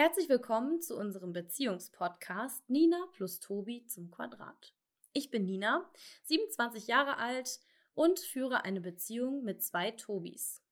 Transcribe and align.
Herzlich 0.00 0.28
willkommen 0.28 0.80
zu 0.80 0.96
unserem 0.96 1.32
Beziehungspodcast 1.32 2.70
Nina 2.70 3.08
plus 3.14 3.40
Tobi 3.40 3.84
zum 3.86 4.12
Quadrat. 4.12 4.72
Ich 5.12 5.28
bin 5.28 5.44
Nina, 5.44 5.90
27 6.22 6.86
Jahre 6.86 7.16
alt 7.16 7.58
und 7.94 8.20
führe 8.20 8.62
eine 8.62 8.80
Beziehung 8.80 9.42
mit 9.42 9.60
zwei 9.60 9.90
Tobis. 9.90 10.62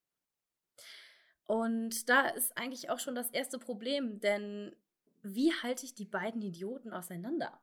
Und 1.44 2.08
da 2.08 2.28
ist 2.28 2.56
eigentlich 2.56 2.88
auch 2.88 3.00
schon 3.00 3.16
das 3.16 3.30
erste 3.30 3.58
Problem, 3.58 4.20
denn 4.20 4.76
wie 5.24 5.52
halte 5.52 5.86
ich 5.86 5.96
die 5.96 6.04
beiden 6.04 6.40
Idioten 6.40 6.92
auseinander? 6.92 7.60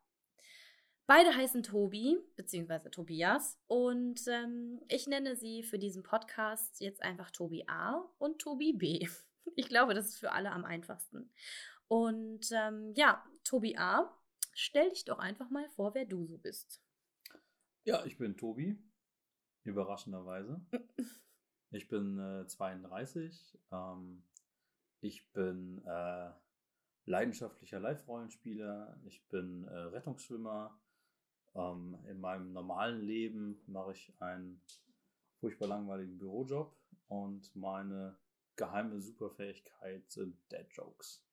Beide 1.07 1.33
heißen 1.33 1.63
Tobi, 1.63 2.19
beziehungsweise 2.35 2.91
Tobias, 2.91 3.57
und 3.67 4.27
ähm, 4.27 4.81
ich 4.89 5.07
nenne 5.07 5.37
sie 5.37 5.63
für 5.63 5.79
diesen 5.79 6.03
Podcast 6.03 6.81
jetzt 6.81 7.01
einfach 7.01 7.31
Tobi 7.31 7.63
A 7.67 8.03
und 8.17 8.39
Tobi 8.39 8.73
B. 8.73 9.07
Ich 9.55 9.69
glaube, 9.69 9.93
das 9.93 10.07
ist 10.07 10.19
für 10.19 10.31
alle 10.31 10.51
am 10.51 10.65
einfachsten. 10.65 11.31
Und 11.87 12.49
ähm, 12.51 12.93
ja, 12.95 13.23
Tobi 13.43 13.77
A, 13.77 14.11
stell 14.53 14.89
dich 14.89 15.05
doch 15.05 15.19
einfach 15.19 15.49
mal 15.49 15.69
vor, 15.69 15.93
wer 15.93 16.05
du 16.05 16.25
so 16.25 16.37
bist. 16.37 16.81
Ja, 17.83 18.05
ich 18.05 18.17
bin 18.17 18.37
Tobi, 18.37 18.81
überraschenderweise. 19.63 20.61
Ich 21.75 21.87
bin 21.87 22.19
äh, 22.19 22.45
32. 22.45 23.59
Ähm, 23.71 24.23
ich 25.01 25.27
bin 25.33 25.83
äh, 25.87 26.29
leidenschaftlicher 27.05 27.79
Live-Rollenspieler. 27.79 28.95
Ich 29.05 29.27
bin 29.29 29.63
äh, 29.63 29.75
Rettungsschwimmer. 29.75 30.79
Ähm, 31.55 31.97
in 32.07 32.19
meinem 32.21 32.53
normalen 32.53 33.01
Leben 33.01 33.59
mache 33.65 33.93
ich 33.93 34.13
einen 34.19 34.61
furchtbar 35.39 35.67
langweiligen 35.67 36.19
Bürojob 36.19 36.77
und 37.07 37.55
meine 37.55 38.19
geheime 38.55 38.99
Superfähigkeit 39.01 40.09
sind 40.11 40.37
Dead 40.51 40.67
Jokes. 40.71 41.23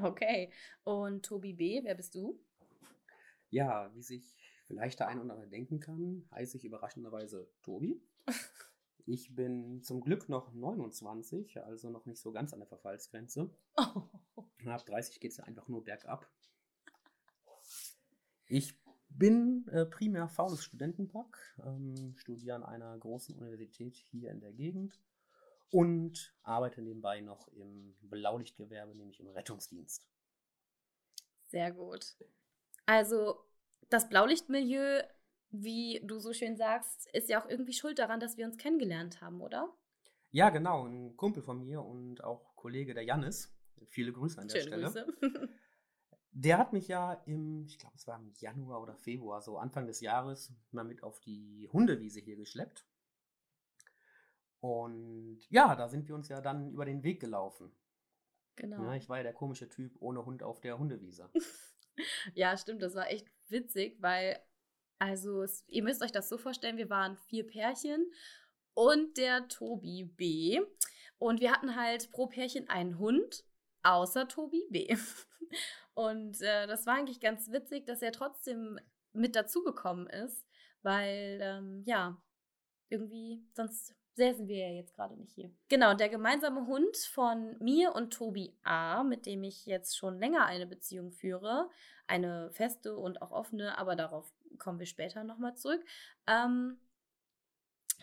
Okay. 0.00 0.50
Und 0.84 1.24
Tobi 1.24 1.52
B., 1.52 1.80
wer 1.82 1.94
bist 1.94 2.14
du? 2.14 2.38
Ja, 3.50 3.94
wie 3.94 4.02
sich 4.02 4.36
vielleicht 4.66 5.00
der 5.00 5.08
ein 5.08 5.20
oder 5.20 5.32
andere 5.32 5.48
denken 5.48 5.80
kann, 5.80 6.28
heiße 6.32 6.56
ich 6.56 6.64
überraschenderweise 6.64 7.48
Tobi. 7.62 8.00
Ich 9.08 9.36
bin 9.36 9.84
zum 9.84 10.00
Glück 10.00 10.28
noch 10.28 10.52
29, 10.52 11.62
also 11.62 11.90
noch 11.90 12.06
nicht 12.06 12.20
so 12.20 12.32
ganz 12.32 12.52
an 12.52 12.58
der 12.58 12.66
Verfallsgrenze. 12.66 13.54
Oh. 13.76 14.02
Ab 14.66 14.84
30 14.84 15.20
geht 15.20 15.30
es 15.30 15.36
ja 15.36 15.44
einfach 15.44 15.68
nur 15.68 15.84
bergab. 15.84 16.28
Ich 18.48 18.74
bin 19.08 19.64
äh, 19.68 19.86
primär 19.86 20.28
faules 20.28 20.64
Studentenpack, 20.64 21.38
ähm, 21.64 22.16
studiere 22.16 22.56
an 22.56 22.64
einer 22.64 22.98
großen 22.98 23.36
Universität 23.36 23.94
hier 23.94 24.32
in 24.32 24.40
der 24.40 24.52
Gegend 24.52 25.00
und 25.70 26.34
arbeite 26.42 26.82
nebenbei 26.82 27.20
noch 27.20 27.48
im 27.48 27.96
Blaulichtgewerbe, 28.02 28.94
nämlich 28.94 29.20
im 29.20 29.28
Rettungsdienst. 29.28 30.08
Sehr 31.46 31.72
gut. 31.72 32.16
Also 32.86 33.44
das 33.88 34.08
Blaulichtmilieu, 34.08 35.02
wie 35.50 36.00
du 36.04 36.18
so 36.18 36.32
schön 36.32 36.56
sagst, 36.56 37.08
ist 37.12 37.28
ja 37.28 37.42
auch 37.42 37.48
irgendwie 37.48 37.72
schuld 37.72 37.98
daran, 37.98 38.20
dass 38.20 38.36
wir 38.36 38.46
uns 38.46 38.56
kennengelernt 38.56 39.20
haben, 39.20 39.40
oder? 39.40 39.72
Ja, 40.30 40.50
genau. 40.50 40.86
Ein 40.86 41.16
Kumpel 41.16 41.42
von 41.42 41.58
mir 41.60 41.82
und 41.82 42.22
auch 42.22 42.54
Kollege 42.56 42.94
der 42.94 43.04
Jannis. 43.04 43.56
Viele 43.88 44.12
Grüße 44.12 44.40
an 44.40 44.48
der 44.48 44.60
Schöne 44.60 44.88
Stelle. 44.90 45.06
Grüße. 45.20 45.48
Der 46.38 46.58
hat 46.58 46.74
mich 46.74 46.86
ja 46.86 47.14
im, 47.24 47.64
ich 47.64 47.78
glaube, 47.78 47.94
es 47.96 48.06
war 48.06 48.18
im 48.18 48.30
Januar 48.38 48.82
oder 48.82 48.94
Februar, 48.94 49.40
so 49.40 49.56
Anfang 49.56 49.86
des 49.86 50.02
Jahres, 50.02 50.52
mal 50.70 50.84
mit 50.84 51.02
auf 51.02 51.18
die 51.20 51.66
Hundewiese 51.72 52.20
hier 52.20 52.36
geschleppt. 52.36 52.84
Und 54.60 55.40
ja, 55.50 55.74
da 55.76 55.88
sind 55.88 56.08
wir 56.08 56.14
uns 56.14 56.28
ja 56.28 56.40
dann 56.40 56.70
über 56.70 56.84
den 56.84 57.02
Weg 57.02 57.20
gelaufen. 57.20 57.70
Genau. 58.56 58.82
Ja, 58.84 58.94
ich 58.94 59.08
war 59.08 59.18
ja 59.18 59.22
der 59.22 59.34
komische 59.34 59.68
Typ 59.68 59.96
ohne 60.00 60.24
Hund 60.24 60.42
auf 60.42 60.60
der 60.60 60.78
Hundewiese. 60.78 61.30
ja, 62.34 62.56
stimmt, 62.56 62.82
das 62.82 62.94
war 62.94 63.10
echt 63.10 63.28
witzig, 63.48 63.96
weil, 64.00 64.38
also, 64.98 65.42
es, 65.42 65.64
ihr 65.68 65.82
müsst 65.82 66.02
euch 66.02 66.12
das 66.12 66.28
so 66.28 66.38
vorstellen, 66.38 66.78
wir 66.78 66.88
waren 66.88 67.16
vier 67.16 67.46
Pärchen 67.46 68.10
und 68.74 69.16
der 69.18 69.48
Tobi 69.48 70.04
B. 70.04 70.60
Und 71.18 71.40
wir 71.40 71.52
hatten 71.52 71.76
halt 71.76 72.10
pro 72.10 72.26
Pärchen 72.26 72.68
einen 72.68 72.98
Hund, 72.98 73.44
außer 73.82 74.28
Tobi 74.28 74.66
B. 74.70 74.96
Und 75.94 76.42
äh, 76.42 76.66
das 76.66 76.84
war 76.84 76.96
eigentlich 76.96 77.20
ganz 77.20 77.50
witzig, 77.50 77.86
dass 77.86 78.02
er 78.02 78.12
trotzdem 78.12 78.78
mit 79.14 79.34
dazugekommen 79.34 80.06
ist, 80.08 80.46
weil, 80.82 81.38
ähm, 81.40 81.82
ja, 81.86 82.22
irgendwie 82.90 83.42
sonst 83.54 83.95
säßen 84.16 84.48
wir 84.48 84.56
ja 84.56 84.72
jetzt 84.72 84.94
gerade 84.94 85.14
nicht 85.14 85.32
hier. 85.34 85.50
Genau, 85.68 85.94
der 85.94 86.08
gemeinsame 86.08 86.66
Hund 86.66 86.96
von 86.96 87.56
mir 87.58 87.94
und 87.94 88.12
Tobi 88.12 88.56
A., 88.64 89.04
mit 89.04 89.26
dem 89.26 89.44
ich 89.44 89.66
jetzt 89.66 89.96
schon 89.96 90.18
länger 90.18 90.46
eine 90.46 90.66
Beziehung 90.66 91.12
führe, 91.12 91.70
eine 92.06 92.50
feste 92.52 92.96
und 92.96 93.20
auch 93.20 93.30
offene, 93.30 93.78
aber 93.78 93.94
darauf 93.94 94.32
kommen 94.58 94.78
wir 94.78 94.86
später 94.86 95.22
nochmal 95.22 95.54
zurück. 95.56 95.84
Ähm, 96.26 96.78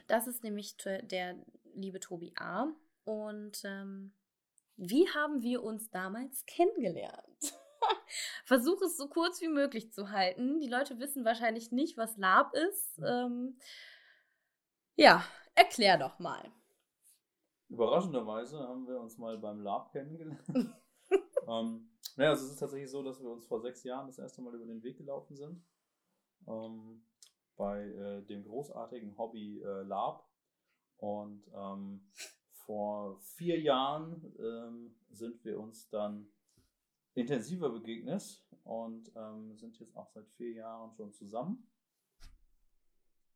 das 0.08 0.28
ist 0.28 0.44
nämlich 0.44 0.78
der 0.78 1.36
liebe 1.74 2.00
Tobi 2.00 2.34
A. 2.38 2.68
Und 3.06 3.64
ähm, 3.66 4.14
wie 4.78 5.10
haben 5.10 5.42
wir 5.42 5.64
uns 5.64 5.90
damals 5.90 6.46
kennengelernt? 6.46 7.54
Versuche 8.46 8.86
es 8.86 8.98
so 8.98 9.08
kurz 9.08 9.42
wie 9.42 9.48
möglich 9.48 9.92
zu 9.92 10.12
halten. 10.12 10.60
Die 10.60 10.70
Leute 10.70 11.00
wissen 11.00 11.26
wahrscheinlich 11.26 11.72
nicht, 11.72 11.98
was 11.98 12.18
Lab 12.18 12.54
ist. 12.54 13.00
Ähm, 13.00 13.58
ja, 14.96 15.26
Erklär 15.56 15.98
doch 15.98 16.20
mal. 16.20 16.52
Überraschenderweise 17.70 18.60
haben 18.60 18.88
wir 18.88 19.00
uns 19.00 19.18
mal 19.18 19.38
beim 19.38 19.62
Lab 19.62 19.92
kennengelernt. 19.92 20.44
ähm, 21.48 21.90
naja, 22.16 22.30
also 22.32 22.46
es 22.46 22.52
ist 22.52 22.60
tatsächlich 22.60 22.92
so, 22.92 23.02
dass 23.04 23.22
wir 23.22 23.30
uns 23.30 23.46
vor 23.46 23.62
sechs 23.62 23.84
Jahren 23.84 24.08
das 24.08 24.20
erste 24.20 24.42
Mal 24.42 24.54
über 24.54 24.66
den 24.66 24.84
Weg 24.84 24.98
gelaufen 24.98 25.36
sind. 25.36 25.64
Ähm, 26.48 27.04
bei 27.56 27.84
äh, 27.84 28.22
dem 28.24 28.44
großartigen 28.44 29.18
Hobby 29.18 29.62
äh, 29.62 29.84
Lab. 29.84 30.28
Und 30.98 31.48
ähm, 31.54 32.08
vor 32.52 33.20
vier 33.20 33.60
Jahren 33.60 34.34
ähm, 34.40 34.96
sind 35.10 35.44
wir 35.44 35.60
uns 35.60 35.90
dann 35.90 36.28
intensiver 37.14 37.70
begegnet 37.70 38.44
und 38.64 39.12
ähm, 39.16 39.56
sind 39.58 39.78
jetzt 39.80 39.96
auch 39.96 40.10
seit 40.10 40.28
vier 40.32 40.54
Jahren 40.54 40.94
schon 40.94 41.12
zusammen. 41.14 41.68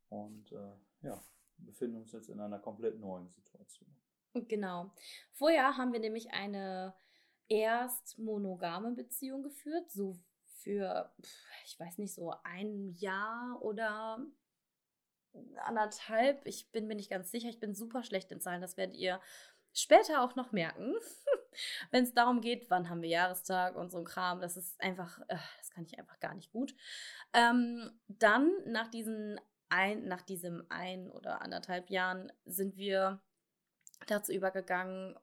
Und 0.09 0.51
äh, 0.51 0.75
ja, 1.01 1.21
befinden 1.65 1.97
uns 1.97 2.11
jetzt 2.11 2.29
in 2.29 2.39
einer 2.39 2.59
komplett 2.59 2.99
neuen 2.99 3.29
Situation. 3.29 3.89
Genau. 4.33 4.91
Vorher 5.31 5.77
haben 5.77 5.93
wir 5.93 5.99
nämlich 5.99 6.31
eine 6.31 6.93
erst 7.47 8.19
monogame 8.19 8.91
Beziehung 8.91 9.43
geführt, 9.43 9.89
so 9.91 10.19
für, 10.45 11.11
ich 11.65 11.79
weiß 11.79 11.97
nicht, 11.97 12.13
so 12.13 12.33
ein 12.43 12.93
Jahr 12.97 13.57
oder 13.61 14.19
anderthalb. 15.63 16.45
Ich 16.45 16.71
bin 16.71 16.87
mir 16.87 16.95
nicht 16.95 17.09
ganz 17.09 17.31
sicher. 17.31 17.49
Ich 17.49 17.59
bin 17.59 17.73
super 17.73 18.03
schlecht 18.03 18.31
in 18.31 18.41
Zahlen. 18.41 18.61
Das 18.61 18.77
werdet 18.77 18.95
ihr 18.95 19.21
später 19.73 20.21
auch 20.21 20.35
noch 20.35 20.51
merken. 20.51 20.95
Wenn 21.91 22.03
es 22.03 22.13
darum 22.13 22.41
geht, 22.41 22.69
wann 22.69 22.89
haben 22.89 23.01
wir 23.01 23.09
Jahrestag 23.09 23.75
und 23.75 23.91
so 23.91 23.99
ein 23.99 24.05
Kram. 24.05 24.41
Das 24.41 24.57
ist 24.57 24.79
einfach, 24.81 25.19
äh, 25.27 25.37
das 25.59 25.69
kann 25.69 25.85
ich 25.85 25.97
einfach 25.97 26.19
gar 26.19 26.33
nicht 26.33 26.51
gut. 26.51 26.75
Ähm, 27.33 27.91
dann 28.07 28.51
nach 28.65 28.87
diesen 28.87 29.39
ein, 29.69 30.07
nach 30.07 30.21
diesem 30.21 30.65
ein 30.69 31.09
oder 31.09 31.41
anderthalb 31.41 31.89
Jahren 31.89 32.31
sind 32.45 32.77
wir 32.77 33.21
dazu 34.05 34.31
übergegangen, 34.31 35.17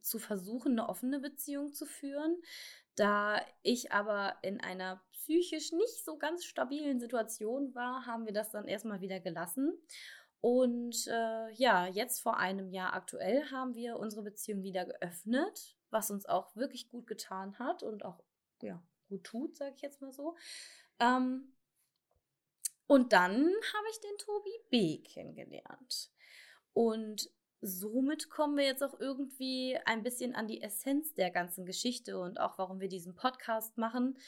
zu 0.00 0.18
versuchen, 0.18 0.72
eine 0.72 0.88
offene 0.88 1.20
Beziehung 1.20 1.72
zu 1.72 1.86
führen. 1.86 2.40
Da 2.94 3.40
ich 3.62 3.92
aber 3.92 4.36
in 4.42 4.60
einer 4.60 5.02
psychisch 5.12 5.72
nicht 5.72 6.04
so 6.04 6.16
ganz 6.16 6.44
stabilen 6.44 7.00
Situation 7.00 7.74
war, 7.74 8.06
haben 8.06 8.26
wir 8.26 8.32
das 8.32 8.50
dann 8.50 8.66
erstmal 8.66 9.00
wieder 9.00 9.20
gelassen. 9.20 9.72
Und 10.40 11.06
äh, 11.06 11.52
ja, 11.52 11.86
jetzt 11.86 12.20
vor 12.20 12.38
einem 12.38 12.70
Jahr 12.70 12.94
aktuell 12.94 13.44
haben 13.50 13.74
wir 13.74 13.98
unsere 13.98 14.22
Beziehung 14.22 14.62
wieder 14.62 14.86
geöffnet, 14.86 15.76
was 15.90 16.10
uns 16.10 16.24
auch 16.26 16.56
wirklich 16.56 16.88
gut 16.88 17.06
getan 17.06 17.58
hat 17.58 17.82
und 17.82 18.04
auch 18.04 18.22
ja, 18.62 18.82
gut 19.08 19.24
tut, 19.24 19.56
sage 19.56 19.74
ich 19.76 19.82
jetzt 19.82 20.00
mal 20.00 20.12
so. 20.12 20.36
Ähm, 20.98 21.52
und 22.90 23.12
dann 23.12 23.36
habe 23.44 23.86
ich 23.92 24.00
den 24.00 24.18
Tobi 24.18 24.50
B 24.68 25.02
kennengelernt. 25.04 26.10
Und 26.72 27.30
somit 27.60 28.28
kommen 28.30 28.56
wir 28.56 28.64
jetzt 28.64 28.82
auch 28.82 28.98
irgendwie 28.98 29.78
ein 29.84 30.02
bisschen 30.02 30.34
an 30.34 30.48
die 30.48 30.60
Essenz 30.60 31.14
der 31.14 31.30
ganzen 31.30 31.64
Geschichte 31.64 32.18
und 32.18 32.40
auch 32.40 32.58
warum 32.58 32.80
wir 32.80 32.88
diesen 32.88 33.14
Podcast 33.14 33.78
machen. 33.78 34.18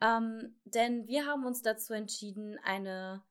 Ähm, 0.00 0.54
denn 0.64 1.08
wir 1.08 1.26
haben 1.26 1.44
uns 1.44 1.62
dazu 1.62 1.94
entschieden, 1.94 2.60
eine, 2.62 3.24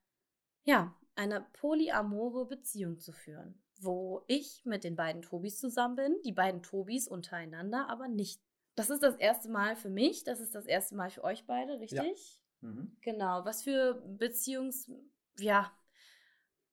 ja, 0.65 0.93
eine 1.15 1.47
polyamore 1.53 2.45
Beziehung 2.45 2.99
zu 2.99 3.13
führen, 3.13 3.63
wo 3.79 4.25
ich 4.27 4.65
mit 4.65 4.83
den 4.83 4.97
beiden 4.97 5.21
Tobis 5.21 5.57
zusammen 5.57 5.95
bin, 5.95 6.21
die 6.25 6.33
beiden 6.33 6.63
Tobis 6.63 7.07
untereinander 7.07 7.87
aber 7.87 8.09
nicht. 8.09 8.41
Das 8.75 8.89
ist 8.89 9.03
das 9.03 9.15
erste 9.15 9.47
Mal 9.47 9.77
für 9.77 9.89
mich, 9.89 10.25
das 10.25 10.41
ist 10.41 10.53
das 10.53 10.65
erste 10.65 10.95
Mal 10.95 11.11
für 11.11 11.23
euch 11.23 11.45
beide, 11.45 11.79
richtig? 11.79 11.99
Ja. 12.33 12.40
Mhm. 12.61 12.95
Genau. 13.01 13.45
Was 13.45 13.63
für 13.63 13.95
Beziehungs, 14.17 14.91
ja, 15.39 15.71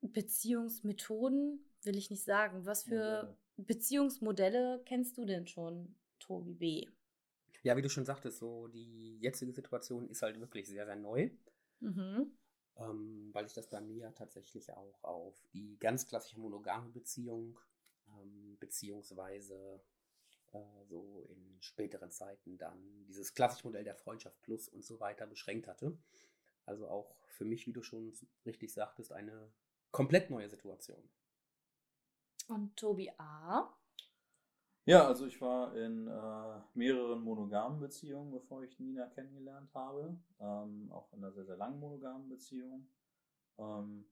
Beziehungsmethoden 0.00 1.64
will 1.82 1.96
ich 1.96 2.10
nicht 2.10 2.24
sagen. 2.24 2.64
Was 2.64 2.84
für 2.84 2.94
Modelle. 2.94 3.36
Beziehungsmodelle 3.56 4.82
kennst 4.84 5.18
du 5.18 5.24
denn 5.24 5.46
schon, 5.46 5.96
Tobi 6.18 6.54
B. 6.54 6.86
Ja, 7.62 7.76
wie 7.76 7.82
du 7.82 7.90
schon 7.90 8.04
sagtest, 8.04 8.38
so 8.38 8.68
die 8.68 9.18
jetzige 9.18 9.52
Situation 9.52 10.08
ist 10.08 10.22
halt 10.22 10.38
wirklich 10.38 10.68
sehr, 10.68 10.86
sehr 10.86 10.96
neu. 10.96 11.30
Mhm. 11.80 12.32
Ähm, 12.76 13.30
weil 13.32 13.46
ich 13.46 13.54
das 13.54 13.68
bei 13.68 13.80
mir 13.80 14.14
tatsächlich 14.14 14.72
auch 14.72 15.02
auf 15.02 15.34
die 15.52 15.76
ganz 15.78 16.06
klassische 16.06 16.38
monogame 16.38 16.88
Beziehung, 16.90 17.58
ähm, 18.08 18.56
beziehungsweise 18.60 19.82
so 20.88 21.26
in 21.28 21.56
späteren 21.60 22.10
Zeiten 22.10 22.58
dann 22.58 23.04
dieses 23.06 23.34
klassische 23.34 23.66
Modell 23.66 23.84
der 23.84 23.94
Freundschaft 23.94 24.40
Plus 24.42 24.68
und 24.68 24.84
so 24.84 25.00
weiter 25.00 25.26
beschränkt 25.26 25.66
hatte. 25.66 25.98
Also 26.64 26.88
auch 26.88 27.16
für 27.26 27.44
mich, 27.44 27.66
wie 27.66 27.72
du 27.72 27.82
schon 27.82 28.12
richtig 28.44 28.72
sagtest, 28.72 29.12
eine 29.12 29.50
komplett 29.90 30.30
neue 30.30 30.48
Situation. 30.48 31.02
Und 32.48 32.76
Tobi 32.76 33.10
A. 33.18 33.74
Ja, 34.84 35.06
also 35.06 35.26
ich 35.26 35.38
war 35.42 35.76
in 35.76 36.08
äh, 36.08 36.60
mehreren 36.72 37.22
monogamen 37.22 37.78
Beziehungen, 37.78 38.30
bevor 38.30 38.62
ich 38.62 38.78
Nina 38.78 39.06
kennengelernt 39.08 39.72
habe. 39.74 40.18
Ähm, 40.40 40.90
auch 40.90 41.12
in 41.12 41.18
einer 41.18 41.32
sehr, 41.32 41.44
sehr 41.44 41.58
langen 41.58 41.78
monogamen 41.78 42.28
Beziehung. 42.28 42.88
Ähm, 43.58 44.06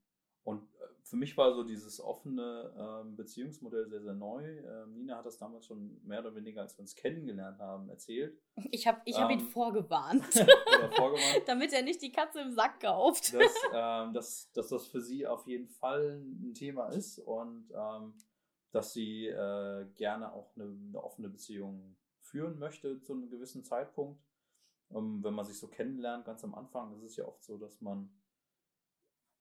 und 0.47 0.63
äh, 0.63 0.87
für 1.03 1.17
mich 1.17 1.37
war 1.37 1.53
so 1.53 1.65
dieses 1.65 2.01
offene 2.01 2.73
ähm, 2.79 3.17
Beziehungsmodell 3.17 3.89
sehr, 3.89 4.01
sehr 4.01 4.15
neu. 4.15 4.45
Ähm, 4.45 4.95
Nina 4.95 5.17
hat 5.17 5.27
das 5.27 5.39
damals 5.39 5.67
schon 5.67 6.01
mehr 6.05 6.21
oder 6.21 6.37
weniger, 6.37 6.63
als 6.63 6.79
wir 6.79 6.83
uns 6.83 6.95
kennengelernt 6.95 7.59
haben, 7.59 7.89
erzählt. 7.89 8.41
Ich 8.71 8.87
habe 8.87 9.01
ich 9.05 9.19
hab 9.19 9.29
ihn 9.29 9.41
ähm, 9.41 9.49
vorgewarnt. 9.49 10.25
vorgewarnt. 10.95 11.43
Damit 11.47 11.73
er 11.73 11.83
nicht 11.83 12.01
die 12.01 12.13
Katze 12.13 12.41
im 12.41 12.53
Sack 12.53 12.81
kauft. 12.81 13.35
dass, 13.35 13.55
ähm, 13.75 14.13
dass, 14.15 14.53
dass 14.53 14.69
das 14.69 14.87
für 14.87 15.01
sie 15.01 15.27
auf 15.27 15.49
jeden 15.49 15.69
Fall 15.69 16.23
ein 16.23 16.55
Thema 16.55 16.91
ist 16.91 17.19
und 17.19 17.69
ähm, 17.75 18.15
dass 18.71 18.93
sie 18.93 19.27
äh, 19.27 19.85
gerne 19.97 20.33
auch 20.33 20.55
eine, 20.55 20.65
eine, 20.65 21.03
offene 21.03 21.29
Beziehung 21.29 21.97
führen 22.21 22.59
möchte 22.61 23.01
zu 23.01 23.15
einem 23.15 23.29
gewissen 23.29 23.65
Zeitpunkt. 23.65 24.23
Ähm, 24.95 25.25
wenn 25.25 25.35
man 25.35 25.45
sich 25.45 25.59
so 25.59 25.67
kennenlernt, 25.67 26.25
ganz 26.25 26.45
am 26.45 26.55
Anfang, 26.55 26.95
ist 26.95 27.03
es 27.03 27.17
ja 27.17 27.27
oft 27.27 27.43
so, 27.43 27.59
dass 27.59 27.81
man, 27.81 28.11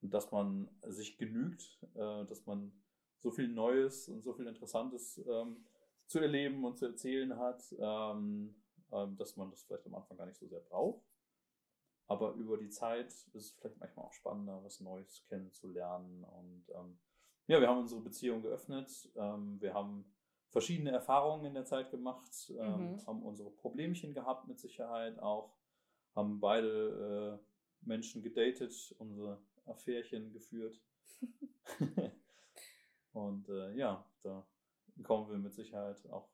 dass 0.09 0.31
man 0.31 0.69
sich 0.83 1.17
genügt, 1.17 1.79
äh, 1.95 2.25
dass 2.25 2.45
man 2.45 2.71
so 3.19 3.31
viel 3.31 3.47
Neues 3.47 4.09
und 4.09 4.21
so 4.21 4.33
viel 4.33 4.47
Interessantes 4.47 5.23
ähm, 5.27 5.65
zu 6.05 6.19
erleben 6.19 6.63
und 6.63 6.77
zu 6.77 6.85
erzählen 6.85 7.37
hat, 7.37 7.63
ähm, 7.79 8.55
äh, 8.91 9.07
dass 9.17 9.35
man 9.35 9.49
das 9.49 9.63
vielleicht 9.63 9.85
am 9.87 9.95
Anfang 9.95 10.17
gar 10.17 10.25
nicht 10.25 10.37
so 10.37 10.47
sehr 10.47 10.59
braucht. 10.59 11.03
Aber 12.07 12.33
über 12.33 12.57
die 12.57 12.69
Zeit 12.69 13.07
ist 13.07 13.33
es 13.33 13.51
vielleicht 13.51 13.79
manchmal 13.79 14.05
auch 14.05 14.13
spannender, 14.13 14.63
was 14.63 14.79
Neues 14.79 15.23
kennenzulernen 15.27 16.23
und 16.23 16.65
ähm, 16.69 16.99
ja, 17.47 17.61
wir 17.61 17.67
haben 17.67 17.79
unsere 17.79 18.01
Beziehung 18.01 18.41
geöffnet. 18.41 19.09
Ähm, 19.15 19.61
wir 19.61 19.73
haben 19.73 20.05
verschiedene 20.49 20.91
Erfahrungen 20.91 21.45
in 21.45 21.53
der 21.53 21.65
Zeit 21.65 21.91
gemacht, 21.91 22.51
ähm, 22.57 22.93
mhm. 22.93 23.05
haben 23.05 23.23
unsere 23.23 23.51
Problemchen 23.51 24.13
gehabt 24.13 24.47
mit 24.47 24.59
Sicherheit 24.59 25.19
auch, 25.19 25.53
haben 26.15 26.39
beide 26.39 27.39
äh, 27.41 27.85
Menschen 27.85 28.23
gedatet, 28.23 28.95
unsere 28.97 29.41
Affärchen 29.65 30.31
geführt. 30.31 30.81
Und 33.13 33.47
äh, 33.49 33.73
ja, 33.75 34.05
da 34.23 34.45
kommen 35.03 35.29
wir 35.29 35.37
mit 35.37 35.53
Sicherheit 35.53 36.05
auch 36.09 36.29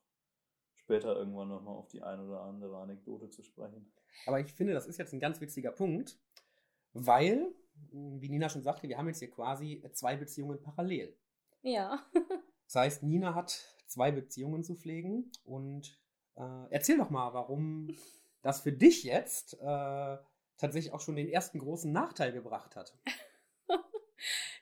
später 0.74 1.16
irgendwann 1.16 1.48
nochmal 1.48 1.76
auf 1.76 1.88
die 1.88 2.02
eine 2.02 2.24
oder 2.24 2.42
andere 2.42 2.78
Anekdote 2.78 3.30
zu 3.30 3.42
sprechen. 3.42 3.92
Aber 4.26 4.40
ich 4.40 4.52
finde, 4.52 4.72
das 4.74 4.86
ist 4.86 4.98
jetzt 4.98 5.12
ein 5.12 5.20
ganz 5.20 5.40
witziger 5.40 5.70
Punkt, 5.70 6.18
weil 6.92 7.54
wie 7.90 8.28
Nina 8.28 8.48
schon 8.48 8.62
sagte, 8.62 8.88
wir 8.88 8.98
haben 8.98 9.08
jetzt 9.08 9.18
hier 9.18 9.30
quasi 9.30 9.82
zwei 9.92 10.16
Beziehungen 10.16 10.60
parallel. 10.62 11.16
Ja. 11.62 12.04
das 12.66 12.74
heißt, 12.74 13.02
Nina 13.02 13.34
hat 13.34 13.76
zwei 13.86 14.10
Beziehungen 14.10 14.64
zu 14.64 14.74
pflegen 14.74 15.30
und 15.44 15.98
äh, 16.36 16.70
erzähl 16.70 16.98
doch 16.98 17.10
mal, 17.10 17.32
warum 17.34 17.94
das 18.42 18.60
für 18.60 18.72
dich 18.72 19.04
jetzt 19.04 19.54
äh, 19.60 20.16
tatsächlich 20.56 20.92
auch 20.92 21.00
schon 21.00 21.16
den 21.16 21.28
ersten 21.28 21.58
großen 21.58 21.92
Nachteil 21.92 22.32
gebracht 22.32 22.76
hat. 22.76 22.96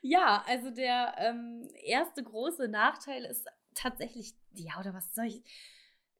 Ja, 0.01 0.43
also 0.47 0.71
der 0.71 1.15
ähm, 1.17 1.69
erste 1.83 2.23
große 2.23 2.67
Nachteil 2.67 3.25
ist 3.25 3.47
tatsächlich, 3.73 4.33
ja, 4.53 4.79
oder 4.79 4.93
was 4.93 5.13
soll 5.13 5.25
ich. 5.25 5.43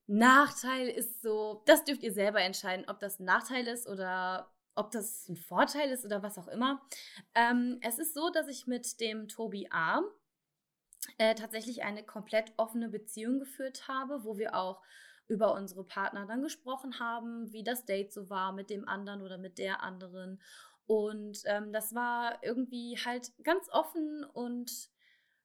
Nachteil 0.08 0.90
ist 0.90 1.22
so, 1.22 1.64
das 1.66 1.84
dürft 1.86 2.04
ihr 2.04 2.14
selber 2.14 2.42
entscheiden, 2.42 2.86
ob 2.90 3.00
das 3.00 3.20
ein 3.20 3.26
Nachteil 3.26 3.68
ist 3.68 3.88
oder 3.88 4.52
ob 4.76 4.92
das 4.92 5.28
ein 5.30 5.36
Vorteil 5.36 5.90
ist 5.92 6.06
oder 6.06 6.24
was 6.24 6.38
auch 6.38 6.48
immer. 6.48 6.82
Ähm, 7.36 7.80
es 7.82 8.00
ist 8.00 8.14
so, 8.14 8.30
dass 8.30 8.48
ich 8.48 8.68
mit 8.68 9.00
dem 9.00 9.28
Tobi 9.28 9.68
A. 9.72 10.02
Äh, 11.18 11.36
tatsächlich 11.36 11.84
eine 11.84 12.04
komplett 12.04 12.54
offene 12.58 12.88
Beziehung 12.88 13.40
geführt 13.40 13.88
habe, 13.88 14.24
wo 14.24 14.38
wir 14.38 14.56
auch 14.56 14.82
über 15.28 15.54
unsere 15.54 15.84
Partner 15.84 16.26
dann 16.26 16.42
gesprochen 16.42 17.00
haben, 17.00 17.52
wie 17.52 17.64
das 17.64 17.86
Date 17.86 18.12
so 18.12 18.30
war 18.30 18.52
mit 18.52 18.70
dem 18.70 18.88
anderen 18.88 19.22
oder 19.22 19.38
mit 19.38 19.58
der 19.58 19.82
anderen. 19.82 20.42
Und 20.92 21.44
ähm, 21.46 21.72
das 21.72 21.96
war 21.96 22.44
irgendwie 22.44 22.98
halt 22.98 23.32
ganz 23.44 23.70
offen 23.70 24.26
und 24.26 24.90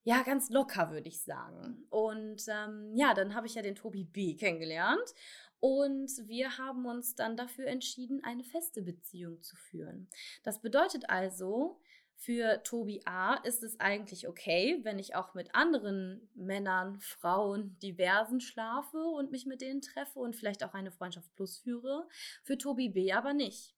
ja, 0.02 0.24
ganz 0.24 0.50
locker, 0.50 0.90
würde 0.90 1.08
ich 1.08 1.22
sagen. 1.22 1.86
Und 1.88 2.42
ähm, 2.48 2.90
ja, 2.96 3.14
dann 3.14 3.32
habe 3.32 3.46
ich 3.46 3.54
ja 3.54 3.62
den 3.62 3.76
Tobi 3.76 4.02
B 4.02 4.34
kennengelernt. 4.34 5.14
Und 5.60 6.10
wir 6.26 6.58
haben 6.58 6.84
uns 6.84 7.14
dann 7.14 7.36
dafür 7.36 7.68
entschieden, 7.68 8.24
eine 8.24 8.42
feste 8.42 8.82
Beziehung 8.82 9.40
zu 9.40 9.54
führen. 9.54 10.08
Das 10.42 10.62
bedeutet 10.62 11.10
also, 11.10 11.78
für 12.16 12.64
Tobi 12.64 13.02
A 13.04 13.34
ist 13.34 13.62
es 13.62 13.78
eigentlich 13.78 14.26
okay, 14.26 14.80
wenn 14.82 14.98
ich 14.98 15.14
auch 15.14 15.34
mit 15.34 15.54
anderen 15.54 16.28
Männern, 16.34 16.98
Frauen, 16.98 17.78
diversen 17.78 18.40
schlafe 18.40 18.98
und 18.98 19.30
mich 19.30 19.46
mit 19.46 19.60
denen 19.60 19.80
treffe 19.80 20.18
und 20.18 20.34
vielleicht 20.34 20.64
auch 20.64 20.74
eine 20.74 20.90
Freundschaft 20.90 21.32
plus 21.36 21.58
führe. 21.58 22.08
Für 22.42 22.58
Tobi 22.58 22.88
B 22.88 23.12
aber 23.12 23.32
nicht. 23.32 23.75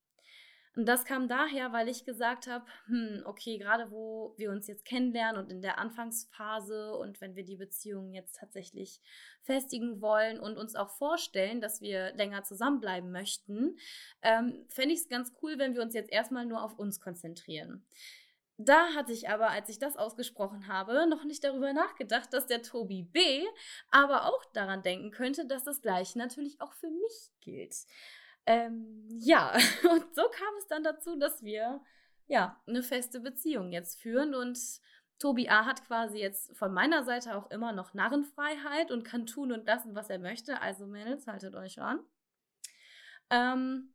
Und 0.79 0.87
das 0.87 1.05
kam 1.05 1.27
daher, 1.27 1.73
weil 1.73 1.89
ich 1.89 2.05
gesagt 2.05 2.47
habe, 2.47 2.65
hm, 2.87 3.23
okay, 3.25 3.59
gerade 3.59 3.91
wo 3.91 4.33
wir 4.37 4.53
uns 4.53 4.69
jetzt 4.69 4.85
kennenlernen 4.85 5.43
und 5.43 5.51
in 5.51 5.61
der 5.61 5.77
Anfangsphase 5.77 6.95
und 6.95 7.21
wenn 7.21 7.35
wir 7.35 7.43
die 7.43 7.57
Beziehung 7.57 8.13
jetzt 8.13 8.37
tatsächlich 8.37 9.01
festigen 9.43 10.01
wollen 10.01 10.39
und 10.39 10.57
uns 10.57 10.77
auch 10.77 10.91
vorstellen, 10.91 11.61
dass 11.61 11.81
wir 11.81 12.15
länger 12.15 12.45
zusammenbleiben 12.45 13.11
möchten, 13.11 13.77
ähm, 14.23 14.67
fände 14.69 14.95
ich 14.95 15.01
es 15.01 15.09
ganz 15.09 15.33
cool, 15.43 15.59
wenn 15.59 15.75
wir 15.75 15.83
uns 15.83 15.95
jetzt 15.95 16.13
erstmal 16.13 16.47
nur 16.47 16.63
auf 16.63 16.79
uns 16.79 17.01
konzentrieren. 17.01 17.85
Da 18.57 18.95
hatte 18.95 19.13
ich 19.13 19.29
aber, 19.29 19.51
als 19.51 19.69
ich 19.69 19.81
das 19.81 19.97
ausgesprochen 19.97 20.69
habe, 20.69 21.09
noch 21.09 21.25
nicht 21.25 21.43
darüber 21.43 21.73
nachgedacht, 21.73 22.33
dass 22.33 22.47
der 22.47 22.63
Tobi 22.63 23.03
B 23.03 23.45
aber 23.91 24.27
auch 24.27 24.45
daran 24.53 24.83
denken 24.83 25.11
könnte, 25.11 25.45
dass 25.45 25.65
das 25.65 25.83
gleiche 25.83 26.19
natürlich 26.19 26.61
auch 26.61 26.73
für 26.75 26.91
mich 26.91 27.33
gilt. 27.41 27.75
Ähm, 28.49 29.07
ja, 29.21 29.53
und 29.93 30.15
so 30.15 30.23
kam 30.31 30.55
es 30.59 30.67
dann 30.69 30.83
dazu, 30.83 31.17
dass 31.17 31.43
wir 31.43 31.83
ja 32.29 32.59
eine 32.67 32.83
feste 32.83 33.21
Beziehung 33.21 33.73
jetzt 33.73 34.01
führen 34.01 34.35
und 34.35 34.59
Tobi 35.19 35.51
A. 35.51 35.67
hat 35.67 35.85
quasi 35.87 36.19
jetzt 36.19 36.57
von 36.57 36.73
meiner 36.73 37.05
Seite 37.05 37.37
auch 37.37 37.51
immer 37.51 37.73
noch 37.73 37.93
Narrenfreiheit 37.93 38.91
und 38.91 39.05
kann 39.05 39.27
tun 39.27 39.53
und 39.53 39.67
lassen, 39.67 39.95
was 39.95 40.09
er 40.09 40.19
möchte. 40.19 40.63
Also 40.63 40.87
Mädels, 40.87 41.27
haltet 41.27 41.55
euch 41.57 41.79
an. 41.79 42.01
Ähm, 43.29 43.93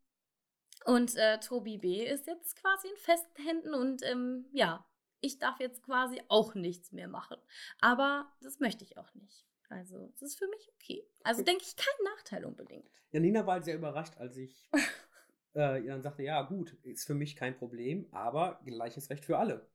und 0.85 1.15
äh, 1.15 1.39
Tobi 1.39 1.79
B. 1.79 2.05
ist 2.05 2.27
jetzt 2.27 2.55
quasi 2.57 2.89
in 2.89 2.97
festen 2.97 3.41
Händen 3.41 3.73
und 3.73 4.03
ähm, 4.03 4.45
ja, 4.51 4.85
ich 5.21 5.39
darf 5.39 5.59
jetzt 5.59 5.81
quasi 5.81 6.21
auch 6.27 6.53
nichts 6.53 6.91
mehr 6.91 7.07
machen. 7.07 7.37
Aber 7.79 8.31
das 8.41 8.59
möchte 8.59 8.83
ich 8.83 8.99
auch 8.99 9.11
nicht. 9.15 9.47
Also, 9.69 10.11
es 10.15 10.21
ist 10.21 10.37
für 10.37 10.47
mich 10.47 10.71
okay. 10.75 11.03
Also, 11.23 11.43
denke 11.43 11.63
ich, 11.63 11.75
kein 11.75 12.05
Nachteil 12.15 12.45
unbedingt. 12.45 13.03
Ja, 13.11 13.19
Nina 13.19 13.45
war 13.45 13.55
halt 13.55 13.65
sehr 13.65 13.75
überrascht, 13.75 14.17
als 14.17 14.37
ich 14.37 14.69
äh, 15.55 15.83
ihr 15.83 15.91
dann 15.91 16.01
sagte: 16.01 16.23
Ja, 16.23 16.41
gut, 16.43 16.77
ist 16.83 17.05
für 17.05 17.15
mich 17.15 17.35
kein 17.35 17.55
Problem, 17.55 18.07
aber 18.11 18.61
gleiches 18.65 19.09
Recht 19.09 19.25
für 19.25 19.37
alle. 19.37 19.67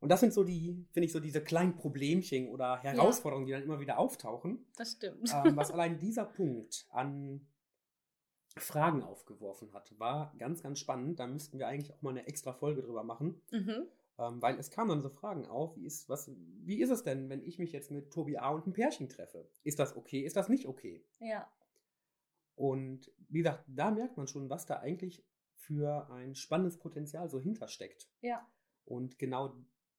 Und 0.00 0.08
das 0.08 0.20
sind 0.20 0.32
so 0.32 0.44
die, 0.44 0.86
finde 0.92 1.06
ich, 1.06 1.12
so 1.12 1.20
diese 1.20 1.44
kleinen 1.44 1.76
Problemchen 1.76 2.48
oder 2.48 2.78
Herausforderungen, 2.82 3.46
ja. 3.46 3.56
die 3.56 3.60
dann 3.60 3.70
immer 3.70 3.80
wieder 3.80 3.98
auftauchen. 3.98 4.66
Das 4.76 4.92
stimmt. 4.92 5.30
Ähm, 5.44 5.56
was 5.56 5.70
allein 5.72 5.98
dieser 5.98 6.24
Punkt 6.24 6.86
an 6.90 7.46
Fragen 8.56 9.02
aufgeworfen 9.02 9.72
hat, 9.74 9.98
war 9.98 10.34
ganz, 10.38 10.62
ganz 10.62 10.80
spannend. 10.80 11.20
Da 11.20 11.26
müssten 11.26 11.58
wir 11.58 11.68
eigentlich 11.68 11.92
auch 11.92 12.00
mal 12.02 12.10
eine 12.10 12.26
extra 12.26 12.54
Folge 12.54 12.82
drüber 12.82 13.04
machen. 13.04 13.40
Mhm. 13.50 13.86
Ähm, 14.20 14.42
weil 14.42 14.58
es 14.58 14.70
kamen 14.70 14.90
dann 14.90 15.02
so 15.02 15.08
Fragen 15.08 15.46
auf, 15.46 15.74
wie 15.76 15.86
ist, 15.86 16.10
was, 16.10 16.30
wie 16.36 16.82
ist 16.82 16.90
es 16.90 17.02
denn, 17.02 17.30
wenn 17.30 17.42
ich 17.42 17.58
mich 17.58 17.72
jetzt 17.72 17.90
mit 17.90 18.12
Tobi 18.12 18.36
A. 18.36 18.50
und 18.50 18.64
einem 18.64 18.74
Pärchen 18.74 19.08
treffe? 19.08 19.48
Ist 19.64 19.78
das 19.78 19.96
okay? 19.96 20.20
Ist 20.20 20.36
das 20.36 20.50
nicht 20.50 20.66
okay? 20.66 21.02
Ja. 21.20 21.50
Und 22.54 23.10
wie 23.30 23.38
gesagt, 23.38 23.64
da 23.66 23.90
merkt 23.90 24.18
man 24.18 24.26
schon, 24.26 24.50
was 24.50 24.66
da 24.66 24.80
eigentlich 24.80 25.24
für 25.54 26.10
ein 26.10 26.34
spannendes 26.34 26.78
Potenzial 26.78 27.30
so 27.30 27.40
hintersteckt. 27.40 28.10
Ja. 28.20 28.46
Und 28.84 29.18
genau 29.18 29.54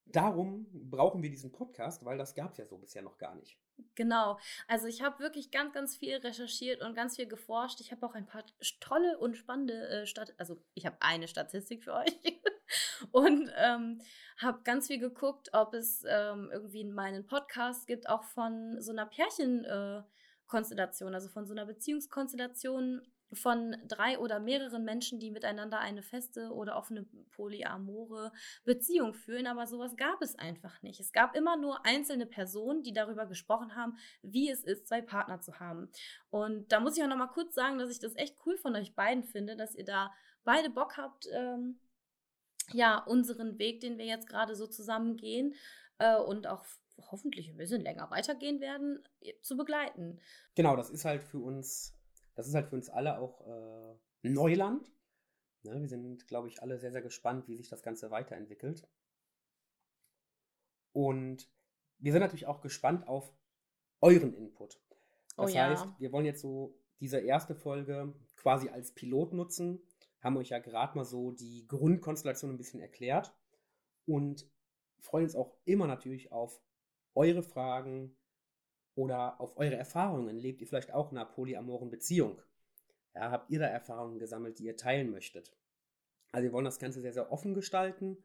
darum 0.05 0.67
brauchen 0.71 1.23
wir 1.23 1.31
diesen 1.31 1.51
Podcast, 1.51 2.05
weil 2.05 2.19
das 2.19 2.35
gab 2.35 2.51
es 2.51 2.57
ja 2.57 2.67
so 2.67 2.77
bisher 2.77 3.01
noch 3.01 3.17
gar 3.17 3.33
nicht. 3.35 3.57
Genau. 3.95 4.37
Also 4.67 4.85
ich 4.85 5.01
habe 5.01 5.19
wirklich 5.19 5.49
ganz, 5.49 5.73
ganz 5.73 5.95
viel 5.95 6.17
recherchiert 6.17 6.81
und 6.81 6.93
ganz 6.93 7.15
viel 7.15 7.27
geforscht. 7.27 7.81
Ich 7.81 7.91
habe 7.91 8.05
auch 8.05 8.13
ein 8.13 8.27
paar 8.27 8.45
tolle 8.79 9.17
und 9.17 9.35
spannende 9.35 9.87
äh, 9.87 10.05
Stat 10.05 10.35
also 10.37 10.61
ich 10.75 10.85
habe 10.85 10.97
eine 10.99 11.27
Statistik 11.27 11.83
für 11.83 11.93
euch 11.93 12.15
und 13.11 13.51
ähm, 13.57 14.01
habe 14.37 14.61
ganz 14.63 14.87
viel 14.87 14.99
geguckt, 14.99 15.49
ob 15.53 15.73
es 15.73 16.03
ähm, 16.07 16.49
irgendwie 16.51 16.81
in 16.81 16.93
meinen 16.93 17.25
Podcast 17.25 17.87
gibt, 17.87 18.09
auch 18.09 18.23
von 18.23 18.81
so 18.81 18.91
einer 18.91 19.05
Pärchen. 19.05 19.65
Äh, 19.65 20.03
also 20.53 21.29
von 21.29 21.45
so 21.45 21.53
einer 21.53 21.65
Beziehungskonstellation 21.65 23.01
von 23.33 23.77
drei 23.87 24.19
oder 24.19 24.39
mehreren 24.39 24.83
Menschen, 24.83 25.19
die 25.19 25.31
miteinander 25.31 25.79
eine 25.79 26.01
feste 26.01 26.51
oder 26.51 26.75
offene 26.75 27.05
polyamore 27.31 28.31
Beziehung 28.65 29.13
führen, 29.13 29.47
aber 29.47 29.67
sowas 29.67 29.95
gab 29.95 30.21
es 30.21 30.35
einfach 30.35 30.81
nicht. 30.81 30.99
Es 30.99 31.13
gab 31.13 31.35
immer 31.35 31.55
nur 31.55 31.85
einzelne 31.85 32.25
Personen, 32.25 32.83
die 32.83 32.93
darüber 32.93 33.25
gesprochen 33.25 33.75
haben, 33.75 33.97
wie 34.21 34.49
es 34.49 34.63
ist, 34.63 34.87
zwei 34.87 35.01
Partner 35.01 35.39
zu 35.39 35.59
haben. 35.59 35.89
Und 36.29 36.71
da 36.71 36.79
muss 36.79 36.97
ich 36.97 37.03
auch 37.03 37.07
noch 37.07 37.17
mal 37.17 37.27
kurz 37.27 37.55
sagen, 37.55 37.77
dass 37.77 37.89
ich 37.89 37.99
das 37.99 38.15
echt 38.17 38.35
cool 38.45 38.57
von 38.57 38.75
euch 38.75 38.95
beiden 38.95 39.23
finde, 39.23 39.55
dass 39.55 39.75
ihr 39.75 39.85
da 39.85 40.11
beide 40.43 40.69
Bock 40.69 40.97
habt, 40.97 41.27
ähm, 41.33 41.79
ja, 42.73 43.03
unseren 43.05 43.59
Weg, 43.59 43.81
den 43.81 43.97
wir 43.97 44.05
jetzt 44.05 44.27
gerade 44.27 44.55
so 44.55 44.67
zusammen 44.67 45.17
gehen 45.17 45.55
äh, 45.99 46.17
und 46.17 46.47
auch 46.47 46.65
hoffentlich 47.09 47.49
ein 47.49 47.57
bisschen 47.57 47.81
länger 47.81 48.09
weitergehen 48.11 48.59
werden, 48.59 49.03
zu 49.41 49.57
begleiten. 49.57 50.19
Genau, 50.55 50.75
das 50.75 50.89
ist 50.89 51.05
halt 51.05 51.23
für 51.23 51.39
uns 51.39 51.97
das 52.35 52.47
ist 52.47 52.55
halt 52.55 52.67
für 52.67 52.75
uns 52.75 52.89
alle 52.89 53.19
auch 53.19 53.47
äh, 53.47 53.95
Neuland. 54.23 54.91
Ne, 55.63 55.79
wir 55.79 55.87
sind, 55.87 56.27
glaube 56.27 56.47
ich, 56.47 56.61
alle 56.61 56.79
sehr, 56.79 56.91
sehr 56.91 57.01
gespannt, 57.01 57.47
wie 57.47 57.55
sich 57.55 57.69
das 57.69 57.83
Ganze 57.83 58.09
weiterentwickelt. 58.09 58.87
Und 60.91 61.47
wir 61.99 62.11
sind 62.11 62.21
natürlich 62.21 62.47
auch 62.47 62.61
gespannt 62.61 63.07
auf 63.07 63.31
euren 64.01 64.33
Input. 64.33 64.81
Oh 65.37 65.43
das 65.43 65.51
oh, 65.51 65.55
ja. 65.55 65.69
heißt, 65.69 65.87
wir 65.99 66.11
wollen 66.11 66.25
jetzt 66.25 66.41
so 66.41 66.79
diese 66.99 67.19
erste 67.19 67.55
Folge 67.55 68.13
quasi 68.35 68.69
als 68.69 68.93
Pilot 68.93 69.33
nutzen, 69.33 69.81
haben 70.21 70.37
euch 70.37 70.49
ja 70.49 70.59
gerade 70.59 70.97
mal 70.97 71.05
so 71.05 71.31
die 71.31 71.67
Grundkonstellation 71.67 72.51
ein 72.51 72.57
bisschen 72.57 72.79
erklärt 72.79 73.33
und 74.05 74.49
freuen 74.99 75.25
uns 75.25 75.35
auch 75.35 75.55
immer 75.65 75.87
natürlich 75.87 76.31
auf 76.31 76.61
eure 77.13 77.43
Fragen, 77.43 78.15
oder 78.95 79.39
auf 79.39 79.57
eure 79.57 79.75
Erfahrungen. 79.75 80.37
Lebt 80.37 80.61
ihr 80.61 80.67
vielleicht 80.67 80.93
auch 80.93 81.11
in 81.11 81.17
einer 81.17 81.29
polyamoren 81.29 81.89
Beziehung? 81.89 82.41
Ja, 83.13 83.31
habt 83.31 83.49
ihr 83.49 83.59
da 83.59 83.67
Erfahrungen 83.67 84.19
gesammelt, 84.19 84.59
die 84.59 84.65
ihr 84.65 84.77
teilen 84.77 85.11
möchtet? 85.11 85.55
Also 86.31 86.43
wir 86.43 86.53
wollen 86.53 86.65
das 86.65 86.79
Ganze 86.79 87.01
sehr, 87.01 87.13
sehr 87.13 87.31
offen 87.31 87.53
gestalten 87.53 88.17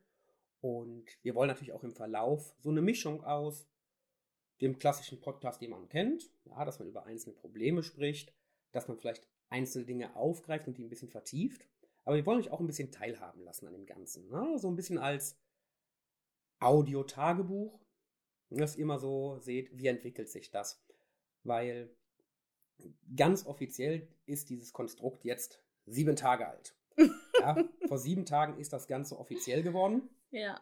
und 0.60 1.06
wir 1.22 1.34
wollen 1.34 1.48
natürlich 1.48 1.72
auch 1.72 1.82
im 1.82 1.94
Verlauf 1.94 2.54
so 2.58 2.70
eine 2.70 2.82
Mischung 2.82 3.24
aus 3.24 3.68
dem 4.60 4.78
klassischen 4.78 5.20
Podcast, 5.20 5.60
den 5.60 5.70
man 5.70 5.88
kennt, 5.88 6.30
ja, 6.44 6.64
dass 6.64 6.78
man 6.78 6.88
über 6.88 7.04
einzelne 7.04 7.34
Probleme 7.34 7.82
spricht, 7.82 8.32
dass 8.72 8.88
man 8.88 8.96
vielleicht 8.96 9.28
einzelne 9.48 9.86
Dinge 9.86 10.14
aufgreift 10.16 10.66
und 10.66 10.78
die 10.78 10.84
ein 10.84 10.88
bisschen 10.88 11.10
vertieft. 11.10 11.66
Aber 12.06 12.14
wir 12.14 12.24
wollen 12.24 12.38
euch 12.38 12.50
auch 12.50 12.60
ein 12.60 12.68
bisschen 12.68 12.92
teilhaben 12.92 13.42
lassen 13.42 13.66
an 13.66 13.72
dem 13.72 13.84
Ganzen. 13.84 14.30
Ne? 14.30 14.58
So 14.58 14.68
ein 14.68 14.76
bisschen 14.76 14.96
als 14.96 15.36
Audio-Tagebuch, 16.60 17.80
dass 18.50 18.76
ihr 18.76 18.86
mal 18.86 19.00
so 19.00 19.38
seht, 19.40 19.76
wie 19.76 19.88
entwickelt 19.88 20.30
sich 20.30 20.52
das. 20.52 20.80
Weil 21.42 21.90
ganz 23.16 23.44
offiziell 23.44 24.08
ist 24.24 24.50
dieses 24.50 24.72
Konstrukt 24.72 25.24
jetzt 25.24 25.60
sieben 25.84 26.16
Tage 26.16 26.48
alt. 26.48 26.74
Ja, 27.38 27.54
vor 27.86 27.98
sieben 27.98 28.24
Tagen 28.24 28.58
ist 28.58 28.72
das 28.72 28.86
Ganze 28.86 29.18
offiziell 29.18 29.62
geworden. 29.62 30.08
Ja. 30.30 30.58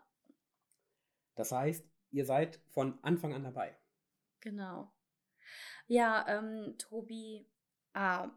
Das 1.36 1.52
heißt, 1.52 1.88
ihr 2.10 2.26
seid 2.26 2.60
von 2.66 2.98
Anfang 3.02 3.32
an 3.32 3.44
dabei. 3.44 3.78
Genau. 4.40 4.92
Ja, 5.86 6.26
ähm, 6.26 6.74
Tobi, 6.76 7.46
ah, 7.92 8.28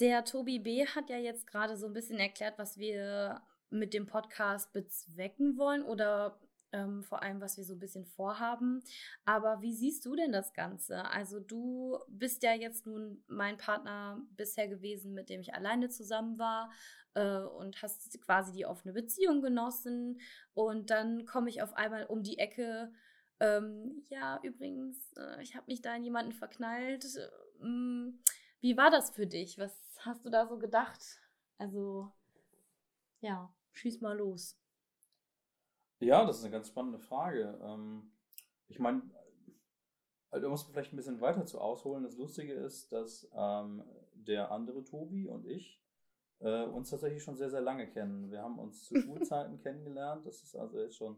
der 0.00 0.24
Tobi 0.24 0.58
B 0.58 0.86
hat 0.86 1.10
ja 1.10 1.18
jetzt 1.18 1.46
gerade 1.46 1.76
so 1.76 1.86
ein 1.86 1.92
bisschen 1.92 2.18
erklärt, 2.18 2.58
was 2.58 2.78
wir 2.78 3.42
mit 3.70 3.94
dem 3.94 4.06
Podcast 4.06 4.72
bezwecken 4.72 5.56
wollen 5.56 5.82
oder 5.82 6.40
ähm, 6.72 7.02
vor 7.02 7.22
allem, 7.22 7.40
was 7.40 7.56
wir 7.56 7.64
so 7.64 7.74
ein 7.74 7.78
bisschen 7.78 8.04
vorhaben. 8.04 8.82
Aber 9.24 9.60
wie 9.60 9.74
siehst 9.74 10.06
du 10.06 10.14
denn 10.14 10.32
das 10.32 10.52
Ganze? 10.52 11.04
Also 11.10 11.40
du 11.40 11.98
bist 12.08 12.42
ja 12.42 12.54
jetzt 12.54 12.86
nun 12.86 13.22
mein 13.26 13.56
Partner 13.56 14.20
bisher 14.36 14.68
gewesen, 14.68 15.12
mit 15.14 15.28
dem 15.28 15.40
ich 15.40 15.54
alleine 15.54 15.88
zusammen 15.88 16.38
war 16.38 16.70
äh, 17.14 17.42
und 17.42 17.82
hast 17.82 18.20
quasi 18.22 18.52
die 18.52 18.66
offene 18.66 18.92
Beziehung 18.92 19.42
genossen. 19.42 20.20
Und 20.54 20.90
dann 20.90 21.24
komme 21.26 21.50
ich 21.50 21.62
auf 21.62 21.74
einmal 21.74 22.06
um 22.06 22.22
die 22.22 22.38
Ecke. 22.38 22.92
Ähm, 23.40 24.04
ja, 24.08 24.38
übrigens, 24.42 25.12
äh, 25.16 25.42
ich 25.42 25.56
habe 25.56 25.66
mich 25.66 25.82
da 25.82 25.94
in 25.94 26.04
jemanden 26.04 26.32
verknallt. 26.32 27.04
Ähm, 27.62 28.22
wie 28.60 28.76
war 28.76 28.90
das 28.90 29.10
für 29.10 29.26
dich? 29.26 29.58
Was 29.58 29.89
hast 30.04 30.24
du 30.24 30.30
da 30.30 30.46
so 30.46 30.58
gedacht? 30.58 31.20
Also, 31.58 32.10
ja, 33.20 33.52
schieß 33.72 34.00
mal 34.00 34.16
los. 34.16 34.58
Ja, 36.00 36.24
das 36.24 36.38
ist 36.38 36.44
eine 36.44 36.52
ganz 36.52 36.68
spannende 36.68 36.98
Frage. 36.98 37.58
Ähm, 37.62 38.10
ich 38.68 38.78
meine, 38.78 39.02
also, 40.30 40.44
da 40.44 40.50
muss 40.50 40.64
man 40.64 40.72
vielleicht 40.72 40.92
ein 40.92 40.96
bisschen 40.96 41.20
weiter 41.20 41.44
zu 41.44 41.60
ausholen. 41.60 42.04
Das 42.04 42.16
Lustige 42.16 42.54
ist, 42.54 42.92
dass 42.92 43.28
ähm, 43.34 43.84
der 44.14 44.50
andere 44.50 44.84
Tobi 44.84 45.28
und 45.28 45.46
ich 45.46 45.82
äh, 46.40 46.64
uns 46.64 46.90
tatsächlich 46.90 47.22
schon 47.22 47.36
sehr, 47.36 47.50
sehr 47.50 47.60
lange 47.60 47.86
kennen. 47.86 48.30
Wir 48.30 48.42
haben 48.42 48.58
uns 48.58 48.84
zu 48.84 48.94
Schulzeiten 49.00 49.58
kennengelernt. 49.58 50.26
Das 50.26 50.42
ist 50.42 50.56
also 50.56 50.80
jetzt 50.80 50.96
schon 50.96 51.16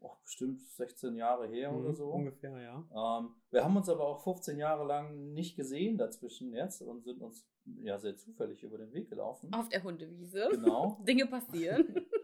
oh, 0.00 0.16
bestimmt 0.22 0.60
16 0.60 1.14
Jahre 1.16 1.46
her 1.46 1.72
mhm, 1.72 1.78
oder 1.78 1.94
so. 1.94 2.10
Ungefähr, 2.10 2.60
ja. 2.60 3.18
Ähm, 3.20 3.34
wir 3.50 3.64
haben 3.64 3.76
uns 3.76 3.88
aber 3.88 4.06
auch 4.06 4.22
15 4.22 4.58
Jahre 4.58 4.86
lang 4.86 5.32
nicht 5.32 5.56
gesehen 5.56 5.98
dazwischen 5.98 6.52
jetzt 6.52 6.82
und 6.82 7.04
sind 7.04 7.20
uns 7.20 7.48
ja 7.82 7.98
sehr 7.98 8.16
zufällig 8.16 8.62
über 8.62 8.78
den 8.78 8.92
Weg 8.92 9.08
gelaufen. 9.08 9.52
Auf 9.52 9.68
der 9.68 9.82
Hundewiese. 9.82 10.48
Genau. 10.50 11.00
Dinge 11.06 11.26
passieren. 11.26 12.06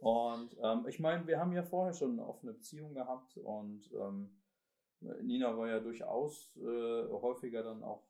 Und 0.00 0.56
ähm, 0.62 0.86
ich 0.86 1.00
meine, 1.00 1.26
wir 1.26 1.40
haben 1.40 1.52
ja 1.52 1.64
vorher 1.64 1.92
schon 1.92 2.12
eine 2.12 2.26
offene 2.26 2.52
Beziehung 2.52 2.94
gehabt 2.94 3.36
und 3.36 3.90
ähm, 3.92 4.30
Nina 5.00 5.56
war 5.58 5.68
ja 5.68 5.80
durchaus 5.80 6.56
äh, 6.56 7.08
häufiger 7.10 7.64
dann 7.64 7.82
auch 7.82 8.04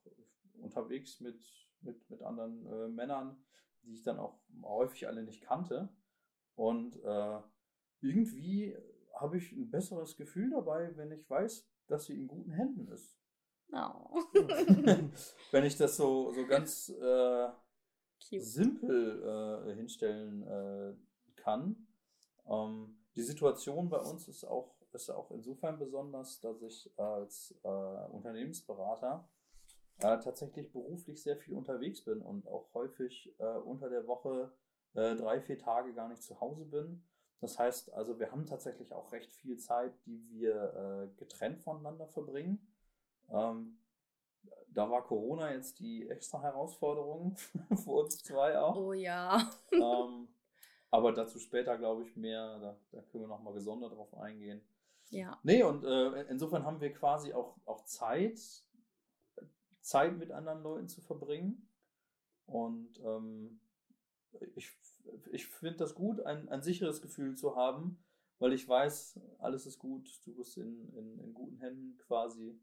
unterwegs 0.60 1.20
mit, 1.20 1.42
mit, 1.80 2.08
mit 2.10 2.22
anderen 2.22 2.66
äh, 2.66 2.88
Männern, 2.88 3.42
die 3.82 3.94
ich 3.94 4.02
dann 4.02 4.18
auch 4.18 4.38
häufig 4.62 5.08
alle 5.08 5.22
nicht 5.22 5.42
kannte. 5.42 5.88
Und 6.56 7.02
äh, 7.04 7.40
irgendwie 8.00 8.76
habe 9.20 9.38
ich 9.38 9.52
ein 9.52 9.70
besseres 9.70 10.16
Gefühl 10.16 10.50
dabei, 10.50 10.96
wenn 10.96 11.12
ich 11.12 11.28
weiß, 11.28 11.66
dass 11.87 12.06
sie 12.06 12.14
in 12.14 12.28
guten 12.28 12.52
Händen 12.52 12.88
ist. 12.88 13.16
Oh. 13.72 14.22
wenn 15.50 15.64
ich 15.64 15.76
das 15.76 15.96
so, 15.96 16.32
so 16.32 16.46
ganz 16.46 16.88
äh, 16.88 17.48
simpel 18.18 19.68
äh, 19.68 19.75
hinstellen 19.75 20.42
äh, 20.42 20.94
kann. 21.37 21.87
Ähm, 22.46 22.98
die 23.16 23.22
Situation 23.22 23.88
bei 23.88 23.98
uns 23.98 24.28
ist 24.28 24.44
auch, 24.44 24.75
ist 24.92 25.10
auch 25.10 25.30
insofern 25.30 25.78
besonders, 25.78 26.40
dass 26.40 26.62
ich 26.62 26.90
als 26.98 27.54
äh, 27.62 27.68
Unternehmensberater 27.68 29.28
äh, 29.98 30.18
tatsächlich 30.18 30.72
beruflich 30.72 31.22
sehr 31.22 31.37
viel 31.37 31.54
unterwegs 31.54 32.02
bin 32.04 32.22
und 32.22 32.46
auch 32.46 32.72
häufig 32.75 33.34
äh, 33.38 33.58
unter 33.58 33.88
der 33.88 34.06
Woche 34.06 34.52
drei, 34.94 35.40
vier 35.42 35.58
Tage 35.58 35.92
gar 35.92 36.08
nicht 36.08 36.22
zu 36.22 36.40
Hause 36.40 36.64
bin. 36.64 37.04
Das 37.40 37.59
heißt 37.59 37.92
also, 37.92 38.18
wir 38.18 38.33
haben 38.33 38.47
tatsächlich 38.47 38.92
auch 38.92 39.12
recht 39.12 39.33
viel 39.33 39.59
Zeit, 39.59 39.92
die 40.07 40.28
wir 40.28 40.75
äh, 40.75 41.16
getrennt 41.18 41.61
voneinander 41.61 42.09
verbringen. 42.09 42.66
Ähm, 43.30 43.78
da 44.68 44.90
war 44.90 45.04
Corona 45.04 45.52
jetzt 45.52 45.78
die 45.78 46.09
extra 46.09 46.42
Herausforderung 46.42 47.37
für 47.85 47.90
uns 47.90 48.18
zwei 48.18 48.59
auch. 48.59 48.76
Oh 48.76 48.92
ja. 48.92 49.50
ähm, 49.73 50.28
aber 50.90 51.12
dazu 51.12 51.38
später, 51.38 51.76
glaube 51.78 52.04
ich, 52.04 52.16
mehr. 52.16 52.59
Da, 52.59 52.80
da 52.92 53.02
können 53.02 53.25
wir 53.25 53.28
nochmal 53.28 53.54
gesondert 53.54 53.92
drauf 53.92 54.14
eingehen. 54.14 54.62
Ja. 55.11 55.38
Nee, 55.42 55.62
und 55.62 55.85
äh, 55.85 56.23
insofern 56.25 56.64
haben 56.64 56.80
wir 56.80 56.92
quasi 56.92 57.33
auch, 57.33 57.57
auch 57.64 57.85
Zeit, 57.85 58.40
Zeit 59.80 60.16
mit 60.16 60.30
anderen 60.30 60.62
Leuten 60.62 60.88
zu 60.88 61.00
verbringen. 61.00 61.68
Und 62.47 62.99
ähm, 63.00 63.61
ich, 64.54 64.71
ich 65.30 65.46
finde 65.46 65.78
das 65.78 65.94
gut, 65.94 66.20
ein, 66.20 66.48
ein 66.48 66.62
sicheres 66.62 67.02
Gefühl 67.02 67.36
zu 67.36 67.56
haben, 67.56 68.02
weil 68.38 68.52
ich 68.52 68.68
weiß, 68.68 69.20
alles 69.38 69.66
ist 69.66 69.78
gut, 69.78 70.08
du 70.24 70.34
bist 70.34 70.56
in, 70.56 70.88
in, 70.94 71.18
in 71.18 71.34
guten 71.34 71.58
Händen 71.58 71.96
quasi. 71.98 72.60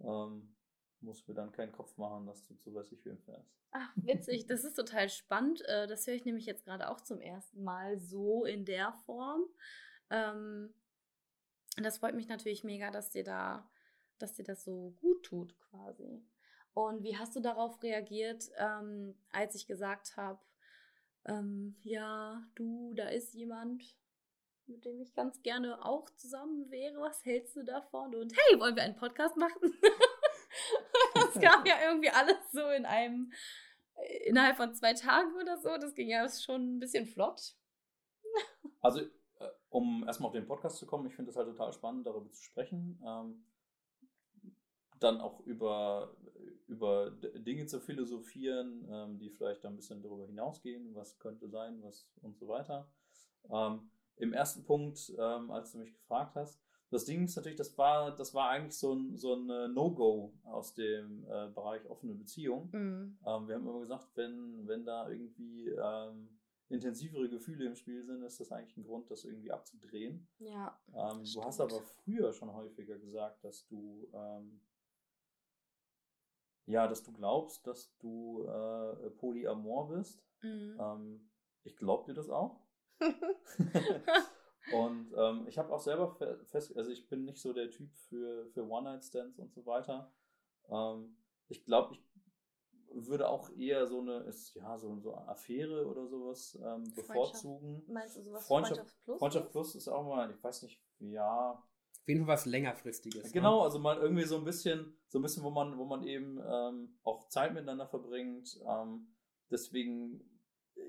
Ähm, 0.00 0.54
muss 1.00 1.26
mir 1.26 1.34
dann 1.34 1.52
keinen 1.52 1.72
Kopf 1.72 1.96
machen, 1.96 2.26
dass 2.26 2.44
du 2.46 2.54
zu 2.56 2.74
wem 2.74 3.18
fährst. 3.18 3.50
Ach, 3.72 3.92
witzig, 3.96 4.46
das 4.46 4.64
ist 4.64 4.74
total 4.74 5.08
spannend. 5.08 5.62
Äh, 5.66 5.86
das 5.86 6.06
höre 6.06 6.14
ich 6.14 6.24
nämlich 6.24 6.46
jetzt 6.46 6.64
gerade 6.64 6.90
auch 6.90 7.00
zum 7.00 7.20
ersten 7.20 7.62
Mal 7.62 7.98
so 7.98 8.44
in 8.44 8.64
der 8.64 8.92
Form. 9.04 9.42
Ähm, 10.10 10.74
das 11.76 11.98
freut 11.98 12.14
mich 12.14 12.28
natürlich 12.28 12.64
mega, 12.64 12.90
dass 12.90 13.10
dir 13.10 13.24
da, 13.24 13.70
dass 14.18 14.34
dir 14.34 14.44
das 14.44 14.64
so 14.64 14.94
gut 15.00 15.22
tut, 15.24 15.58
quasi. 15.60 16.22
Und 16.74 17.02
wie 17.02 17.16
hast 17.16 17.34
du 17.34 17.40
darauf 17.40 17.82
reagiert, 17.82 18.50
ähm, 18.56 19.16
als 19.30 19.54
ich 19.54 19.66
gesagt 19.66 20.16
habe, 20.16 20.40
ähm, 21.26 21.76
ja, 21.82 22.42
du, 22.54 22.94
da 22.94 23.08
ist 23.08 23.34
jemand, 23.34 23.82
mit 24.66 24.84
dem 24.84 25.00
ich 25.00 25.14
ganz 25.14 25.42
gerne 25.42 25.84
auch 25.84 26.08
zusammen 26.10 26.70
wäre. 26.70 27.00
Was 27.00 27.24
hältst 27.24 27.56
du 27.56 27.64
davon? 27.64 28.14
Und 28.14 28.32
hey, 28.32 28.60
wollen 28.60 28.76
wir 28.76 28.82
einen 28.82 28.96
Podcast 28.96 29.36
machen? 29.36 29.60
das 31.14 31.34
kam 31.34 31.64
ja 31.66 31.74
irgendwie 31.84 32.10
alles 32.10 32.38
so 32.52 32.68
in 32.70 32.86
einem, 32.86 33.32
innerhalb 34.24 34.56
von 34.56 34.74
zwei 34.74 34.94
Tagen 34.94 35.34
oder 35.34 35.58
so. 35.58 35.76
Das 35.76 35.94
ging 35.94 36.08
ja 36.08 36.28
schon 36.28 36.76
ein 36.76 36.80
bisschen 36.80 37.06
flott. 37.06 37.54
Also, 38.80 39.00
äh, 39.00 39.48
um 39.68 40.04
erstmal 40.06 40.28
auf 40.28 40.34
den 40.34 40.46
Podcast 40.46 40.78
zu 40.78 40.86
kommen, 40.86 41.06
ich 41.06 41.14
finde 41.14 41.30
es 41.30 41.36
halt 41.36 41.48
total 41.48 41.72
spannend, 41.72 42.06
darüber 42.06 42.30
zu 42.30 42.42
sprechen. 42.42 43.02
Ähm, 43.04 43.44
dann 45.00 45.20
auch 45.20 45.40
über, 45.40 46.14
über 46.66 47.10
Dinge 47.10 47.66
zu 47.66 47.80
philosophieren, 47.80 48.86
ähm, 48.90 49.18
die 49.18 49.30
vielleicht 49.30 49.64
ein 49.66 49.76
bisschen 49.76 50.02
darüber 50.02 50.26
hinausgehen, 50.26 50.94
was 50.94 51.18
könnte 51.18 51.48
sein, 51.48 51.82
was 51.82 52.08
und 52.22 52.38
so 52.38 52.48
weiter. 52.48 52.90
Ähm, 53.50 53.90
Im 54.16 54.32
ersten 54.32 54.64
Punkt, 54.64 55.12
ähm, 55.18 55.50
als 55.50 55.72
du 55.72 55.78
mich 55.78 55.92
gefragt 55.92 56.36
hast, 56.36 56.60
das 56.90 57.04
Ding 57.04 57.24
ist 57.24 57.36
natürlich, 57.36 57.56
das 57.56 57.76
war, 57.78 58.14
das 58.14 58.34
war 58.34 58.50
eigentlich 58.50 58.76
so 58.76 58.92
ein, 58.92 59.16
so 59.16 59.34
ein 59.34 59.48
äh, 59.48 59.68
No-Go 59.68 60.34
aus 60.44 60.74
dem 60.74 61.24
äh, 61.24 61.48
Bereich 61.48 61.88
offene 61.88 62.14
Beziehung. 62.14 62.68
Mhm. 62.72 63.18
Ähm, 63.24 63.48
wir 63.48 63.54
haben 63.54 63.66
immer 63.66 63.80
gesagt, 63.80 64.08
wenn, 64.16 64.66
wenn 64.66 64.84
da 64.84 65.08
irgendwie 65.08 65.68
ähm, 65.68 66.40
intensivere 66.68 67.28
Gefühle 67.28 67.66
im 67.66 67.76
Spiel 67.76 68.04
sind, 68.04 68.22
ist 68.22 68.40
das 68.40 68.50
eigentlich 68.50 68.76
ein 68.76 68.84
Grund, 68.84 69.08
das 69.10 69.24
irgendwie 69.24 69.52
abzudrehen. 69.52 70.26
Ja. 70.38 70.80
Ähm, 70.88 71.22
du 71.32 71.44
hast 71.44 71.60
aber 71.60 71.80
früher 71.80 72.32
schon 72.32 72.52
häufiger 72.52 72.98
gesagt, 72.98 73.44
dass 73.44 73.66
du 73.68 74.08
ähm, 74.12 74.60
ja, 76.66 76.86
dass 76.86 77.02
du 77.02 77.12
glaubst, 77.12 77.66
dass 77.66 77.96
du 77.98 78.44
äh, 78.46 79.10
polyamor 79.10 79.88
bist. 79.88 80.22
Mhm. 80.42 80.78
Ähm, 80.80 81.30
ich 81.64 81.76
glaube 81.76 82.06
dir 82.06 82.14
das 82.14 82.30
auch. 82.30 82.60
Und 84.72 85.12
ähm, 85.16 85.46
ich 85.48 85.58
habe 85.58 85.72
auch 85.72 85.80
selber 85.80 86.14
fest, 86.44 86.76
also 86.76 86.90
ich 86.90 87.08
bin 87.08 87.24
nicht 87.24 87.40
so 87.40 87.52
der 87.52 87.70
Typ 87.70 87.92
für, 88.08 88.46
für 88.50 88.68
One-Night-Stands 88.68 89.38
und 89.38 89.52
so 89.52 89.64
weiter. 89.66 90.12
Ähm, 90.68 91.16
ich 91.48 91.64
glaube, 91.64 91.94
ich 91.94 92.04
würde 92.92 93.28
auch 93.28 93.50
eher 93.50 93.86
so 93.86 94.00
eine, 94.00 94.18
ist, 94.24 94.54
ja, 94.54 94.76
so, 94.78 94.98
so 95.00 95.14
eine 95.14 95.28
Affäre 95.28 95.86
oder 95.86 96.06
sowas 96.06 96.58
ähm, 96.62 96.84
bevorzugen. 96.94 97.82
Meinst 97.88 98.16
du 98.16 98.22
sowas 98.22 98.46
Freundschaft, 98.46 98.76
Freundschaft 98.76 99.04
Plus? 99.04 99.18
Freundschaft 99.18 99.50
Plus 99.50 99.74
ist 99.74 99.88
auch 99.88 100.04
mal, 100.04 100.30
ich 100.30 100.42
weiß 100.42 100.62
nicht, 100.62 100.80
ja. 100.98 101.62
Jeden 102.10 102.26
Fall 102.26 102.34
was 102.34 102.46
längerfristiges. 102.46 103.24
Ne? 103.24 103.30
Genau, 103.30 103.58
ne? 103.58 103.64
also 103.64 103.78
mal 103.78 103.96
irgendwie 103.96 104.24
so 104.24 104.36
ein 104.36 104.44
bisschen, 104.44 104.92
so 105.08 105.18
ein 105.18 105.22
bisschen, 105.22 105.42
wo 105.42 105.50
man, 105.50 105.78
wo 105.78 105.84
man 105.84 106.02
eben 106.04 106.40
ähm, 106.44 106.96
auch 107.04 107.28
Zeit 107.28 107.54
miteinander 107.54 107.86
verbringt. 107.86 108.60
Ähm, 108.66 109.06
deswegen 109.50 110.20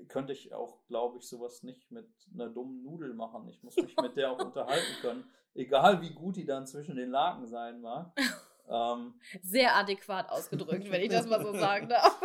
könnte 0.08 0.32
ich 0.32 0.52
auch, 0.52 0.84
glaube 0.88 1.18
ich, 1.18 1.28
sowas 1.28 1.62
nicht 1.62 1.90
mit 1.90 2.08
einer 2.32 2.48
dummen 2.48 2.82
Nudel 2.82 3.14
machen. 3.14 3.48
Ich 3.48 3.62
muss 3.62 3.76
mich 3.76 3.96
mit 3.96 4.16
der 4.16 4.32
auch 4.32 4.38
unterhalten 4.44 4.94
können. 5.00 5.24
Egal 5.54 6.00
wie 6.00 6.10
gut 6.10 6.36
die 6.36 6.44
dann 6.44 6.66
zwischen 6.66 6.96
den 6.96 7.10
Laken 7.10 7.46
sein 7.46 7.80
mag. 7.80 8.12
Ähm, 8.68 9.14
Sehr 9.42 9.74
adäquat 9.74 10.30
ausgedrückt, 10.30 10.88
wenn 10.90 11.02
ich 11.02 11.10
das 11.10 11.26
mal 11.26 11.42
so 11.42 11.52
sagen 11.58 11.88
darf. 11.88 12.18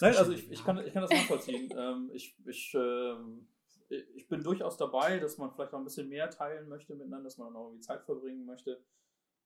Nein, 0.00 0.16
also 0.16 0.32
ich, 0.32 0.50
ich, 0.50 0.64
kann, 0.64 0.84
ich 0.84 0.92
kann 0.92 1.02
das 1.02 1.10
nachvollziehen. 1.10 1.72
ähm, 1.76 2.10
ich, 2.14 2.34
ich, 2.46 2.74
äh, 2.74 3.14
ich 3.90 4.28
bin 4.28 4.42
durchaus 4.42 4.76
dabei, 4.76 5.18
dass 5.18 5.38
man 5.38 5.50
vielleicht 5.50 5.72
auch 5.72 5.78
ein 5.78 5.84
bisschen 5.84 6.08
mehr 6.08 6.30
teilen 6.30 6.68
möchte 6.68 6.94
miteinander, 6.94 7.24
dass 7.24 7.38
man 7.38 7.54
auch 7.54 7.66
irgendwie 7.66 7.82
Zeit 7.82 8.02
verbringen 8.02 8.44
möchte. 8.44 8.82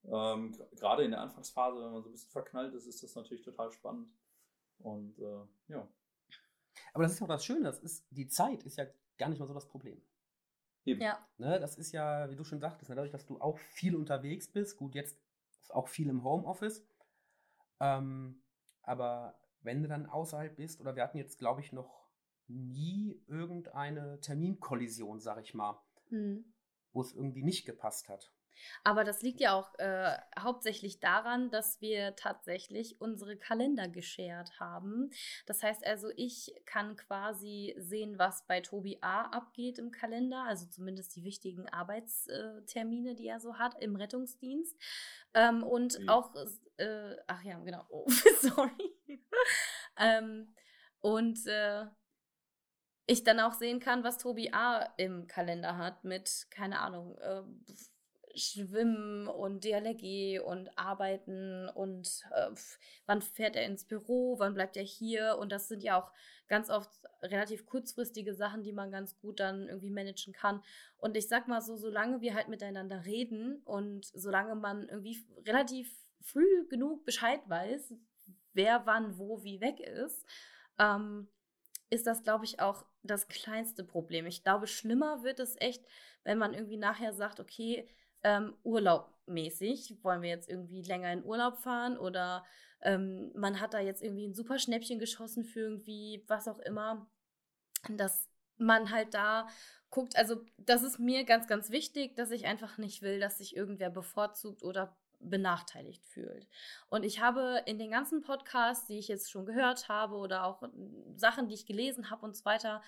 Ähm, 0.05 0.57
Gerade 0.73 1.05
in 1.05 1.11
der 1.11 1.21
Anfangsphase, 1.21 1.83
wenn 1.83 1.93
man 1.93 2.03
so 2.03 2.09
ein 2.09 2.13
bisschen 2.13 2.31
verknallt 2.31 2.75
ist, 2.75 2.87
ist 2.87 3.03
das 3.03 3.15
natürlich 3.15 3.43
total 3.43 3.73
spannend. 3.73 4.13
Und 4.79 5.19
äh, 5.19 5.73
ja. 5.73 5.89
Aber 6.93 7.05
das 7.05 7.13
ist 7.13 7.23
auch 7.23 7.29
das 7.29 7.45
Schöne, 7.45 7.65
das 7.65 7.79
ist, 7.81 8.07
die 8.11 8.29
Zeit 8.29 8.63
ist 8.65 8.77
ja 8.77 8.87
gar 9.19 9.29
nicht 9.29 9.39
mal 9.39 9.47
so 9.47 9.55
das 9.55 9.69
Problem. 9.69 10.01
Eben. 10.85 11.01
Ja. 11.01 11.27
Ne, 11.39 11.59
das 11.59 11.77
ist 11.77 11.93
ja, 11.93 12.31
wie 12.31 12.37
du 12.37 12.45
schon 12.45 12.61
sagtest, 12.61 12.89
ne, 12.89 12.95
dadurch, 12.95 13.13
dass 13.13 13.27
du 13.27 13.41
auch 13.41 13.59
viel 13.59 13.97
unterwegs 13.97 14.49
bist, 14.49 14.77
gut, 14.77 14.95
jetzt 14.95 15.19
auch 15.71 15.89
viel 15.89 16.09
im 16.09 16.23
Homeoffice, 16.23 16.87
ähm, 17.81 18.41
aber 18.83 19.39
wenn 19.63 19.83
du 19.83 19.89
dann 19.89 20.07
außerhalb 20.07 20.55
bist, 20.55 20.81
oder 20.81 20.95
wir 20.95 21.03
hatten 21.03 21.19
jetzt, 21.19 21.39
glaube 21.39 21.61
ich, 21.61 21.73
noch 21.73 22.06
nie 22.49 23.23
irgendeine 23.27 24.21
Terminkollision, 24.21 25.21
sag 25.21 25.43
ich 25.43 25.55
mal, 25.55 25.81
mhm. 26.11 26.53
wo 26.93 27.01
es 27.01 27.13
irgendwie 27.13 27.43
nicht 27.43 27.67
gepasst 27.67 28.09
hat. 28.09 28.33
Aber 28.85 29.05
das 29.05 29.23
liegt 29.23 29.41
ja 29.41 29.55
auch 29.55 29.79
äh, 29.79 30.17
hauptsächlich 30.39 31.01
daran, 31.01 31.51
dass 31.51 31.81
wir 31.81 32.17
tatsächlich 32.17 33.01
unsere 33.01 33.37
Kalender 33.37 33.89
geshared 33.89 34.59
haben. 34.59 35.11
Das 35.47 35.63
heißt 35.63 35.87
also, 35.87 36.09
ich 36.17 36.55
kann 36.65 36.97
quasi 36.97 37.75
sehen, 37.79 38.19
was 38.19 38.47
bei 38.47 38.61
Tobi 38.61 38.99
A 39.01 39.23
abgeht 39.27 39.79
im 39.79 39.91
Kalender, 39.91 40.45
also 40.45 40.67
zumindest 40.67 41.17
die 41.17 41.25
wichtigen 41.25 41.69
Arbeitstermine, 41.69 43.15
die 43.15 43.27
er 43.27 43.41
so 43.41 43.59
hat 43.59 43.81
im 43.81 43.97
Rettungsdienst. 43.97 44.77
Ähm, 45.35 45.63
und 45.63 45.97
okay. 45.97 46.09
auch, 46.09 46.35
äh, 46.79 47.17
ach 47.27 47.43
ja, 47.43 47.59
genau, 47.59 47.85
oh, 47.91 48.07
sorry. 48.41 48.97
ähm, 49.99 50.55
und 51.01 51.47
äh, 51.47 51.87
ich 53.07 53.25
dann 53.25 53.41
auch 53.41 53.53
sehen 53.53 53.81
kann, 53.81 54.05
was 54.05 54.19
Tobi 54.19 54.53
A 54.53 54.83
im 54.97 55.27
Kalender 55.27 55.79
hat 55.79 56.05
mit, 56.05 56.47
keine 56.51 56.81
Ahnung, 56.81 57.17
äh, 57.19 57.43
Schwimmen 58.39 59.29
und 59.29 59.65
DLRG 59.65 60.41
und 60.45 60.77
Arbeiten 60.77 61.69
und 61.71 62.23
äh, 62.33 62.51
wann 63.07 63.23
fährt 63.23 63.57
er 63.57 63.65
ins 63.65 63.85
Büro, 63.85 64.39
wann 64.39 64.55
bleibt 64.55 64.77
er 64.77 64.83
hier 64.83 65.39
und 65.39 65.53
das 65.53 65.69
sind 65.69 65.83
ja 65.83 65.99
auch 65.99 66.13
ganz 66.47 66.69
oft 66.69 66.91
relativ 67.23 67.67
kurzfristige 67.67 68.35
Sachen, 68.35 68.63
die 68.63 68.73
man 68.73 68.91
ganz 68.91 69.19
gut 69.19 69.41
dann 69.41 69.69
irgendwie 69.69 69.91
managen 69.91 70.33
kann. 70.33 70.63
Und 70.99 71.17
ich 71.17 71.29
sag 71.29 71.49
mal 71.49 71.63
so, 71.63 71.77
solange 71.77 72.21
wir 72.21 72.35
halt 72.35 72.49
miteinander 72.49 73.05
reden 73.05 73.63
und 73.65 74.05
solange 74.15 74.55
man 74.55 74.89
irgendwie 74.89 75.25
relativ 75.47 75.91
früh 76.21 76.69
genug 76.69 77.05
Bescheid 77.05 77.41
weiß, 77.47 77.95
wer 78.53 78.85
wann 78.87 79.19
wo 79.19 79.43
wie 79.43 79.61
weg 79.61 79.81
ist, 79.81 80.27
ähm, 80.79 81.29
ist 81.91 82.07
das, 82.07 82.23
glaube 82.23 82.45
ich, 82.45 82.61
auch 82.61 82.85
das 83.03 83.29
kleinste 83.29 83.85
Problem. 83.85 84.27
Ich 84.27 84.43
glaube, 84.43 84.67
schlimmer 84.67 85.23
wird 85.23 85.41
es 85.41 85.57
echt, 85.61 85.85
wenn 86.25 86.39
man 86.39 86.55
irgendwie 86.55 86.77
nachher 86.77 87.13
sagt, 87.13 87.41
okay, 87.41 87.89
ähm, 88.23 88.57
urlaubmäßig. 88.65 89.99
Wollen 90.03 90.23
wir 90.23 90.31
jetzt 90.31 90.49
irgendwie 90.49 90.83
länger 90.83 91.13
in 91.13 91.25
Urlaub 91.25 91.59
fahren 91.59 91.97
oder 91.97 92.45
ähm, 92.83 93.31
man 93.35 93.61
hat 93.61 93.75
da 93.75 93.81
jetzt 93.81 94.03
irgendwie 94.03 94.27
ein 94.27 94.35
super 94.35 94.59
Schnäppchen 94.59 94.99
geschossen 94.99 95.45
für 95.45 95.61
irgendwie 95.61 96.25
was 96.27 96.49
auch 96.49 96.59
immer. 96.59 97.09
Dass 97.89 98.29
man 98.59 98.91
halt 98.91 99.15
da 99.15 99.47
guckt, 99.91 100.17
also 100.17 100.45
das 100.57 100.83
ist 100.83 100.99
mir 100.99 101.25
ganz, 101.25 101.47
ganz 101.47 101.71
wichtig, 101.71 102.17
dass 102.17 102.31
ich 102.31 102.47
einfach 102.47 102.79
nicht 102.79 103.03
will, 103.03 103.21
dass 103.21 103.39
sich 103.39 103.55
irgendwer 103.57 103.91
bevorzugt 103.91 104.63
oder 104.63 104.97
benachteiligt 105.21 106.05
fühlt. 106.07 106.47
Und 106.89 107.05
ich 107.05 107.21
habe 107.21 107.63
in 107.67 107.79
den 107.79 107.91
ganzen 107.91 108.23
Podcasts, 108.23 108.87
die 108.87 108.99
ich 108.99 109.09
jetzt 109.09 109.31
schon 109.31 109.47
gehört 109.47 109.89
habe 109.89 110.17
oder 110.17 110.45
auch 110.45 110.63
Sachen, 111.17 111.49
die 111.49 111.55
ich 111.55 111.67
gelesen 111.67 112.11
habe 112.11 112.25
und 112.25 112.37
so 112.37 112.45
weiter, 112.45 112.83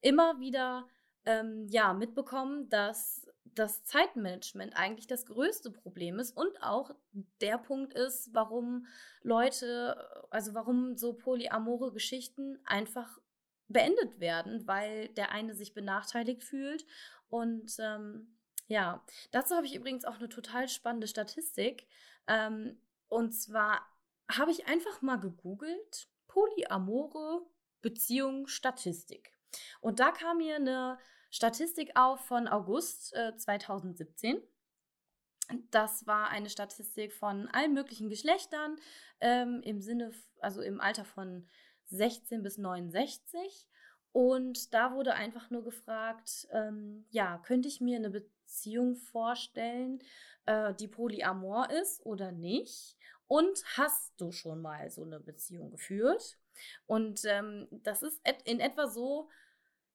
immer 0.00 0.40
wieder 0.40 0.86
ähm, 1.24 1.66
ja 1.68 1.92
mitbekommen, 1.92 2.68
dass 2.68 3.26
das 3.44 3.84
Zeitmanagement 3.84 4.76
eigentlich 4.76 5.06
das 5.06 5.26
größte 5.26 5.70
Problem 5.70 6.18
ist 6.18 6.36
und 6.36 6.62
auch 6.62 6.94
der 7.40 7.58
Punkt 7.58 7.94
ist, 7.94 8.32
warum 8.32 8.86
Leute, 9.22 9.96
also 10.30 10.54
warum 10.54 10.96
so 10.96 11.14
polyamore 11.14 11.92
Geschichten 11.92 12.58
einfach 12.64 13.18
beendet 13.68 14.20
werden, 14.20 14.66
weil 14.66 15.08
der 15.08 15.32
eine 15.32 15.54
sich 15.54 15.74
benachteiligt 15.74 16.44
fühlt. 16.44 16.84
Und 17.28 17.76
ähm, 17.78 18.36
ja, 18.70 19.04
dazu 19.32 19.56
habe 19.56 19.66
ich 19.66 19.74
übrigens 19.74 20.04
auch 20.04 20.18
eine 20.18 20.28
total 20.28 20.68
spannende 20.68 21.08
Statistik. 21.08 21.88
Ähm, 22.28 22.80
und 23.08 23.32
zwar 23.32 23.84
habe 24.30 24.52
ich 24.52 24.66
einfach 24.68 25.02
mal 25.02 25.16
gegoogelt, 25.16 26.08
polyamore 26.28 27.44
Beziehung 27.82 28.46
Statistik. 28.46 29.32
Und 29.80 29.98
da 29.98 30.12
kam 30.12 30.36
mir 30.36 30.54
eine 30.54 30.98
Statistik 31.32 31.90
auf 31.96 32.24
von 32.26 32.46
August 32.46 33.12
äh, 33.16 33.36
2017. 33.36 34.40
Das 35.72 36.06
war 36.06 36.28
eine 36.28 36.48
Statistik 36.48 37.12
von 37.12 37.48
allen 37.48 37.74
möglichen 37.74 38.08
Geschlechtern 38.08 38.76
ähm, 39.20 39.62
im 39.64 39.80
Sinne, 39.80 40.12
also 40.38 40.62
im 40.62 40.80
Alter 40.80 41.04
von 41.04 41.48
16 41.86 42.44
bis 42.44 42.56
69. 42.56 43.66
Und 44.12 44.72
da 44.72 44.94
wurde 44.94 45.14
einfach 45.14 45.50
nur 45.50 45.64
gefragt, 45.64 46.46
ähm, 46.52 47.04
ja, 47.10 47.38
könnte 47.38 47.66
ich 47.66 47.80
mir 47.80 47.96
eine 47.96 48.10
Beziehung 48.50 48.96
vorstellen, 48.96 50.02
äh, 50.46 50.74
die 50.74 50.88
polyamor 50.88 51.70
ist 51.70 52.04
oder 52.04 52.32
nicht? 52.32 52.96
Und 53.28 53.62
hast 53.76 54.12
du 54.20 54.32
schon 54.32 54.60
mal 54.60 54.90
so 54.90 55.04
eine 55.04 55.20
Beziehung 55.20 55.70
geführt? 55.70 56.36
Und 56.86 57.24
ähm, 57.24 57.68
das 57.70 58.02
ist 58.02 58.20
et 58.24 58.42
in 58.42 58.58
etwa 58.58 58.88
so, 58.88 59.28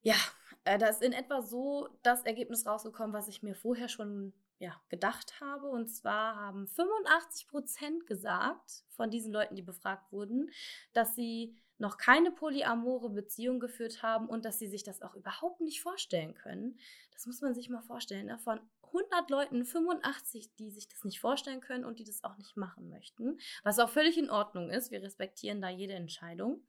ja, 0.04 0.16
äh, 0.64 0.78
da 0.78 0.88
ist 0.88 1.02
in 1.02 1.12
etwa 1.12 1.42
so 1.42 1.90
das 2.02 2.24
Ergebnis 2.24 2.66
rausgekommen, 2.66 3.14
was 3.14 3.28
ich 3.28 3.44
mir 3.44 3.56
vorher 3.56 3.90
schon 3.90 4.34
ja, 4.58 4.82
gedacht 4.88 5.42
habe. 5.42 5.68
Und 5.68 5.90
zwar 5.90 6.38
haben 6.38 6.66
85 6.68 7.48
Prozent 7.50 8.08
gesagt 8.08 8.86
von 8.88 9.12
diesen 9.12 9.34
Leuten, 9.34 9.56
die 9.56 9.64
befragt 9.64 10.14
wurden, 10.14 10.50
dass 10.94 11.14
sie 11.14 11.58
noch 11.78 11.98
keine 11.98 12.32
polyamore 12.32 13.10
Beziehung 13.10 13.60
geführt 13.60 14.02
haben 14.02 14.28
und 14.28 14.46
dass 14.46 14.60
sie 14.60 14.68
sich 14.68 14.84
das 14.84 15.02
auch 15.02 15.16
überhaupt 15.16 15.62
nicht 15.62 15.82
vorstellen 15.82 16.34
können. 16.34 16.80
Das 17.12 17.26
muss 17.26 17.42
man 17.42 17.54
sich 17.54 17.70
mal 17.70 17.82
vorstellen. 17.82 18.28
Ne? 18.28 18.40
Von 18.40 18.60
100 18.84 19.30
Leuten 19.30 19.66
85, 19.66 20.56
die 20.56 20.72
sich 20.72 20.88
das 20.88 21.04
nicht 21.04 21.20
vorstellen 21.20 21.60
können 21.60 21.86
und 21.86 22.00
die 22.00 22.06
das 22.06 22.24
auch 22.24 22.38
nicht 22.38 22.56
machen 22.56 22.90
möchten, 22.90 23.40
was 23.64 23.80
auch 23.80 23.90
völlig 23.90 24.18
in 24.18 24.30
Ordnung 24.30 24.70
ist. 24.70 24.92
Wir 24.92 25.02
respektieren 25.02 25.62
da 25.62 25.70
jede 25.70 25.94
Entscheidung. 25.94 26.66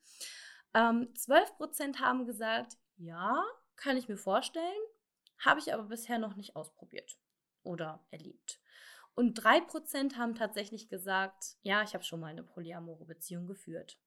Ähm, 0.74 1.14
12 1.14 1.56
Prozent 1.56 2.00
haben 2.00 2.26
gesagt, 2.26 2.76
ja, 2.96 3.44
kann 3.76 3.96
ich 3.96 4.08
mir 4.08 4.16
vorstellen, 4.16 4.64
habe 5.38 5.60
ich 5.60 5.72
aber 5.72 5.84
bisher 5.84 6.18
noch 6.18 6.34
nicht 6.34 6.56
ausprobiert 6.56 7.16
oder 7.62 8.04
erlebt. 8.10 8.60
Und 9.14 9.40
3% 9.40 10.16
haben 10.16 10.34
tatsächlich 10.34 10.88
gesagt, 10.88 11.56
ja, 11.62 11.82
ich 11.82 11.94
habe 11.94 12.04
schon 12.04 12.20
mal 12.20 12.26
eine 12.26 12.42
polyamore 12.42 13.06
Beziehung 13.06 13.46
geführt. 13.46 13.98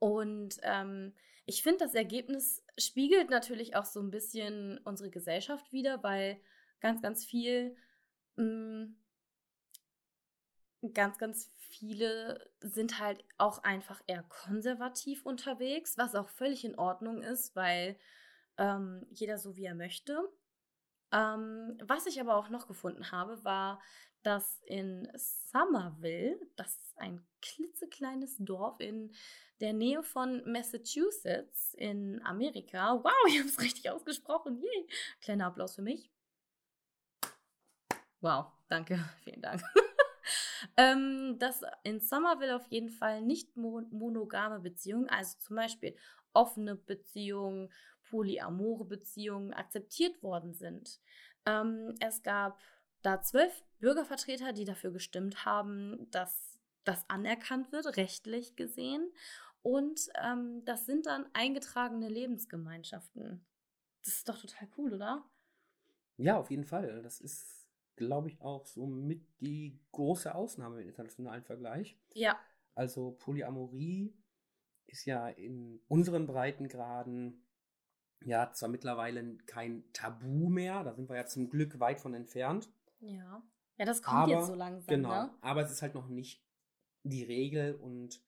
Und 0.00 0.58
ähm, 0.62 1.14
ich 1.46 1.62
finde, 1.62 1.84
das 1.84 1.94
Ergebnis 1.94 2.64
spiegelt 2.78 3.30
natürlich 3.30 3.76
auch 3.76 3.84
so 3.84 4.00
ein 4.00 4.10
bisschen 4.10 4.78
unsere 4.84 5.10
Gesellschaft 5.10 5.72
wider, 5.72 6.02
weil 6.02 6.40
ganz, 6.80 7.02
ganz 7.02 7.24
viel, 7.24 7.76
mh, 8.36 8.44
mm, 8.44 8.96
ganz, 10.94 11.18
ganz 11.18 11.50
viele 11.58 12.50
sind 12.60 12.98
halt 12.98 13.24
auch 13.38 13.62
einfach 13.62 14.02
eher 14.06 14.22
konservativ 14.24 15.24
unterwegs, 15.26 15.98
was 15.98 16.14
auch 16.14 16.28
völlig 16.30 16.64
in 16.64 16.78
Ordnung 16.78 17.22
ist, 17.22 17.54
weil 17.54 17.96
ähm, 18.56 19.06
jeder 19.10 19.38
so 19.38 19.56
wie 19.56 19.66
er 19.66 19.74
möchte. 19.74 20.18
Ähm, 21.12 21.78
was 21.82 22.06
ich 22.06 22.20
aber 22.20 22.36
auch 22.36 22.48
noch 22.50 22.68
gefunden 22.68 23.10
habe, 23.10 23.42
war, 23.44 23.80
dass 24.22 24.60
in 24.66 25.10
Somerville, 25.14 26.38
das 26.56 26.76
ist 26.76 26.98
ein 26.98 27.24
klitzekleines 27.40 28.36
Dorf 28.38 28.80
in 28.80 29.12
der 29.60 29.72
Nähe 29.72 30.02
von 30.02 30.42
Massachusetts 30.50 31.74
in 31.74 32.20
Amerika. 32.24 33.02
Wow, 33.02 33.12
ich 33.28 33.38
habe 33.38 33.48
es 33.48 33.60
richtig 33.60 33.90
ausgesprochen. 33.90 34.58
Yay. 34.58 34.88
Kleiner 35.20 35.46
Applaus 35.46 35.74
für 35.74 35.82
mich. 35.82 36.10
Wow, 38.20 38.46
danke, 38.68 38.98
vielen 39.24 39.40
Dank. 39.40 39.62
ähm, 40.76 41.38
dass 41.38 41.62
in 41.82 42.00
Somerville 42.00 42.56
auf 42.56 42.66
jeden 42.68 42.90
Fall 42.90 43.22
nicht 43.22 43.56
monogame 43.56 44.60
Beziehungen, 44.60 45.08
also 45.08 45.38
zum 45.38 45.56
Beispiel 45.56 45.96
offene 46.32 46.76
Beziehungen, 46.76 47.72
polyamore 48.10 48.84
Beziehungen 48.84 49.52
akzeptiert 49.52 50.22
worden 50.22 50.54
sind. 50.54 51.00
Ähm, 51.46 51.94
es 52.00 52.22
gab 52.22 52.60
da 53.02 53.22
zwölf 53.22 53.64
Bürgervertreter, 53.78 54.52
die 54.52 54.64
dafür 54.64 54.90
gestimmt 54.90 55.44
haben, 55.44 56.10
dass 56.10 56.58
das 56.84 57.08
anerkannt 57.08 57.72
wird, 57.72 57.96
rechtlich 57.96 58.56
gesehen. 58.56 59.10
Und 59.62 60.08
ähm, 60.22 60.64
das 60.64 60.86
sind 60.86 61.06
dann 61.06 61.26
eingetragene 61.34 62.08
Lebensgemeinschaften. 62.08 63.44
Das 64.04 64.14
ist 64.14 64.28
doch 64.28 64.38
total 64.40 64.68
cool, 64.76 64.94
oder? 64.94 65.24
Ja, 66.16 66.38
auf 66.38 66.50
jeden 66.50 66.64
Fall. 66.64 67.02
Das 67.02 67.20
ist, 67.20 67.68
glaube 67.96 68.28
ich, 68.28 68.40
auch 68.40 68.66
so 68.66 68.86
mit 68.86 69.22
die 69.40 69.78
große 69.92 70.34
Ausnahme 70.34 70.80
im 70.80 70.88
internationalen 70.88 71.44
Vergleich. 71.44 71.98
Ja. 72.14 72.38
Also 72.74 73.12
Polyamorie 73.12 74.14
ist 74.86 75.04
ja 75.04 75.28
in 75.28 75.80
unseren 75.88 76.26
Breitengraden 76.26 77.42
ja 78.24 78.52
zwar 78.52 78.68
mittlerweile 78.68 79.36
kein 79.46 79.84
Tabu 79.92 80.48
mehr, 80.48 80.84
da 80.84 80.94
sind 80.94 81.08
wir 81.08 81.16
ja 81.16 81.26
zum 81.26 81.50
Glück 81.50 81.80
weit 81.80 82.00
von 82.00 82.14
entfernt. 82.14 82.70
Ja. 83.00 83.42
Ja, 83.78 83.86
das 83.86 84.02
kommt 84.02 84.16
aber, 84.16 84.32
jetzt 84.32 84.46
so 84.46 84.54
langsam. 84.54 84.94
Genau, 84.94 85.08
ne? 85.08 85.34
aber 85.40 85.62
es 85.62 85.70
ist 85.70 85.80
halt 85.80 85.94
noch 85.94 86.08
nicht 86.08 86.44
die 87.02 87.22
Regel 87.22 87.76
und 87.76 88.22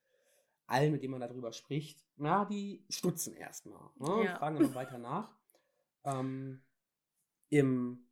allen, 0.67 0.93
mit 0.93 1.03
denen 1.03 1.11
man 1.11 1.21
darüber 1.21 1.53
spricht, 1.53 2.03
na, 2.17 2.47
die 2.47 2.87
stutzen 2.89 3.35
erstmal. 3.35 3.91
Ne? 3.97 4.25
Ja. 4.25 4.37
Fragen 4.37 4.59
dann 4.59 4.75
weiter 4.75 4.99
nach. 4.99 5.37
Ähm, 6.05 6.63
Im 7.51 8.09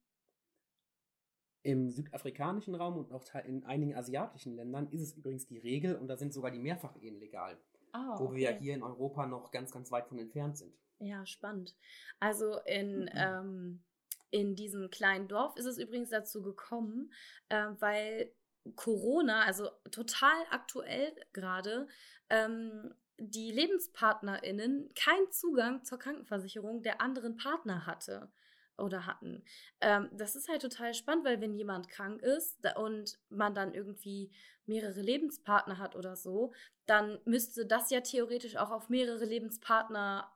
im 1.63 1.91
südafrikanischen 1.91 2.75
Raum 2.75 2.97
und 2.97 3.13
auch 3.13 3.23
in 3.45 3.65
einigen 3.65 3.95
asiatischen 3.95 4.57
Ländern 4.57 4.89
ist 4.91 5.03
es 5.03 5.13
übrigens 5.13 5.47
die 5.47 5.59
Regel 5.59 5.97
und 5.97 6.09
da 6.09 6.17
sind 6.17 6.33
sogar 6.33 6.51
die 6.51 6.59
Mehrfachehen 6.59 7.19
legal. 7.19 7.59
Oh, 7.93 8.19
wo 8.19 8.25
okay. 8.25 8.37
wir 8.37 8.53
ja 8.53 8.57
hier 8.57 8.75
in 8.75 8.83
Europa 8.83 9.27
noch 9.27 9.51
ganz, 9.51 9.73
ganz 9.73 9.91
weit 9.91 10.07
von 10.07 10.19
entfernt 10.19 10.57
sind. 10.57 10.73
Ja, 11.01 11.25
spannend. 11.27 11.75
Also 12.21 12.59
in, 12.67 13.03
mhm. 13.03 13.11
ähm, 13.15 13.85
in 14.31 14.55
diesem 14.55 14.91
kleinen 14.91 15.29
Dorf 15.29 15.57
ist 15.57 15.67
es 15.67 15.79
übrigens 15.79 16.11
dazu 16.11 16.43
gekommen, 16.43 17.13
äh, 17.49 17.69
weil 17.79 18.33
Corona, 18.77 19.45
also 19.45 19.71
total 19.91 20.37
aktuell 20.51 21.13
gerade, 21.33 21.89
ähm, 22.29 22.95
die 23.17 23.51
LebenspartnerInnen 23.53 24.93
keinen 24.95 25.31
Zugang 25.31 25.85
zur 25.85 25.99
Krankenversicherung 25.99 26.83
der 26.83 27.01
anderen 27.01 27.37
Partner 27.37 27.87
hatte 27.87 28.31
oder 28.79 29.07
hatten. 29.07 29.45
Ähm, 29.81 30.09
das 30.13 30.37
ist 30.37 30.49
halt 30.49 30.63
total 30.63 30.95
spannend, 30.95 31.25
weil 31.25 31.41
wenn 31.41 31.55
jemand 31.55 31.89
krank 31.89 32.23
ist 32.23 32.59
und 32.77 33.19
man 33.29 33.55
dann 33.55 33.75
irgendwie 33.75 34.33
mehrere 34.65 35.01
Lebenspartner 35.01 35.79
hat 35.79 35.97
oder 35.97 36.17
so, 36.17 36.53
dann 36.87 37.19
müsste 37.25 37.67
das 37.67 37.91
ja 37.91 38.01
theoretisch 38.01 38.57
auch 38.57 38.71
auf 38.71 38.89
mehrere 38.89 39.25
Lebenspartner 39.25 40.33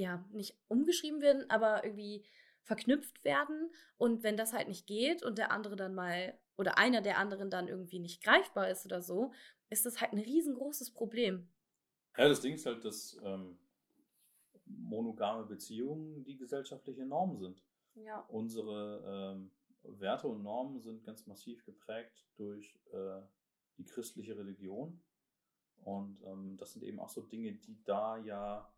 ja 0.00 0.24
nicht 0.32 0.56
umgeschrieben 0.68 1.20
werden, 1.20 1.48
aber 1.50 1.84
irgendwie 1.84 2.24
verknüpft 2.62 3.24
werden. 3.24 3.70
Und 3.96 4.22
wenn 4.22 4.36
das 4.36 4.52
halt 4.52 4.68
nicht 4.68 4.86
geht 4.86 5.22
und 5.22 5.38
der 5.38 5.50
andere 5.50 5.76
dann 5.76 5.94
mal 5.94 6.38
oder 6.56 6.76
einer 6.76 7.00
der 7.00 7.18
anderen 7.18 7.50
dann 7.50 7.68
irgendwie 7.68 7.98
nicht 7.98 8.22
greifbar 8.22 8.68
ist 8.68 8.84
oder 8.84 9.00
so, 9.00 9.32
ist 9.70 9.86
das 9.86 10.00
halt 10.00 10.12
ein 10.12 10.18
riesengroßes 10.18 10.92
Problem. 10.92 11.48
Ja, 12.16 12.28
das 12.28 12.40
Ding 12.40 12.54
ist 12.54 12.66
halt, 12.66 12.84
dass 12.84 13.18
ähm, 13.22 13.58
monogame 14.66 15.44
Beziehungen 15.44 16.24
die 16.24 16.36
gesellschaftliche 16.36 17.06
Norm 17.06 17.36
sind. 17.36 17.62
Ja. 17.94 18.20
Unsere 18.28 19.36
ähm, 19.36 19.50
Werte 19.82 20.28
und 20.28 20.42
Normen 20.42 20.80
sind 20.80 21.04
ganz 21.04 21.26
massiv 21.26 21.64
geprägt 21.64 22.26
durch 22.36 22.78
äh, 22.92 23.22
die 23.76 23.84
christliche 23.84 24.36
Religion. 24.36 25.00
Und 25.84 26.20
ähm, 26.24 26.56
das 26.58 26.72
sind 26.72 26.82
eben 26.82 26.98
auch 26.98 27.08
so 27.08 27.22
Dinge, 27.22 27.52
die 27.52 27.82
da 27.84 28.18
ja 28.18 28.68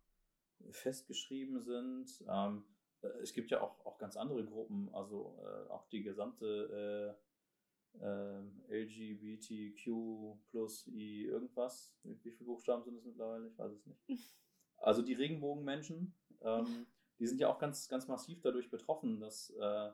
festgeschrieben 0.71 1.61
sind. 1.61 2.25
Ähm, 2.29 2.65
äh, 3.03 3.09
es 3.23 3.33
gibt 3.33 3.51
ja 3.51 3.61
auch, 3.61 3.85
auch 3.85 3.99
ganz 3.99 4.17
andere 4.17 4.45
Gruppen, 4.45 4.89
also 4.93 5.39
äh, 5.43 5.71
auch 5.71 5.87
die 5.89 6.03
gesamte 6.03 7.17
äh, 7.17 8.03
ähm, 8.03 8.63
LGBTQ 8.69 10.39
plus 10.51 10.87
I 10.87 11.25
irgendwas. 11.25 11.95
Wie, 12.03 12.19
wie 12.25 12.31
viele 12.31 12.47
Buchstaben 12.47 12.85
sind 12.85 12.97
es 12.97 13.05
mittlerweile? 13.05 13.49
Ich 13.49 13.59
weiß 13.59 13.73
es 13.73 13.87
nicht. 13.87 14.01
Also 14.83 15.03
die 15.03 15.13
Regenbogenmenschen, 15.13 16.15
ähm, 16.41 16.87
die 17.19 17.27
sind 17.27 17.39
ja 17.39 17.53
auch 17.53 17.59
ganz, 17.59 17.87
ganz 17.87 18.09
massiv 18.09 18.41
dadurch 18.41 18.71
betroffen, 18.71 19.21
dass, 19.21 19.51
äh, 19.51 19.91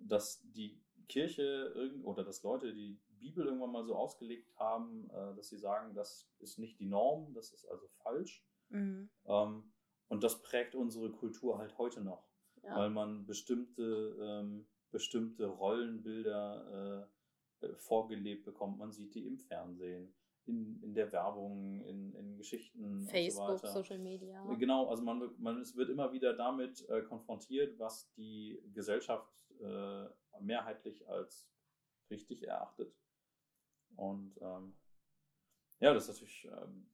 dass 0.00 0.40
die 0.52 0.80
Kirche 1.08 1.72
irgend 1.74 2.04
oder 2.04 2.22
dass 2.22 2.44
Leute 2.44 2.72
die 2.72 3.00
Bibel 3.18 3.44
irgendwann 3.44 3.72
mal 3.72 3.84
so 3.84 3.96
ausgelegt 3.96 4.56
haben, 4.56 5.10
äh, 5.10 5.34
dass 5.34 5.48
sie 5.48 5.58
sagen, 5.58 5.92
das 5.94 6.30
ist 6.38 6.60
nicht 6.60 6.78
die 6.78 6.86
Norm, 6.86 7.34
das 7.34 7.52
ist 7.52 7.64
also 7.66 7.88
falsch. 8.02 8.46
Mhm. 8.68 9.10
Ähm, 9.24 9.72
und 10.08 10.22
das 10.22 10.42
prägt 10.42 10.74
unsere 10.74 11.10
Kultur 11.10 11.58
halt 11.58 11.76
heute 11.78 12.00
noch, 12.00 12.28
ja. 12.62 12.76
weil 12.76 12.90
man 12.90 13.26
bestimmte, 13.26 14.16
ähm, 14.20 14.66
bestimmte 14.90 15.46
Rollenbilder 15.46 17.08
äh, 17.60 17.66
äh, 17.66 17.74
vorgelebt 17.76 18.44
bekommt. 18.44 18.78
Man 18.78 18.92
sieht 18.92 19.14
die 19.14 19.26
im 19.26 19.38
Fernsehen, 19.38 20.14
in, 20.46 20.82
in 20.82 20.94
der 20.94 21.12
Werbung, 21.12 21.82
in, 21.82 22.14
in 22.14 22.36
Geschichten 22.36 23.06
Facebook, 23.06 23.48
und 23.48 23.58
so 23.58 23.62
weiter. 23.64 23.72
Social 23.72 23.98
Media. 23.98 24.42
Genau, 24.54 24.88
also 24.88 25.02
man, 25.02 25.30
man 25.38 25.60
es 25.60 25.76
wird 25.76 25.90
immer 25.90 26.12
wieder 26.12 26.34
damit 26.34 26.88
äh, 26.88 27.02
konfrontiert, 27.02 27.78
was 27.78 28.10
die 28.14 28.58
Gesellschaft 28.72 29.30
äh, 29.60 30.06
mehrheitlich 30.40 31.06
als 31.08 31.50
richtig 32.10 32.44
erachtet. 32.44 32.94
Und 33.96 34.38
ähm, 34.40 34.74
ja, 35.80 35.92
das 35.92 36.04
ist 36.08 36.14
natürlich 36.14 36.44
ähm, 36.44 36.88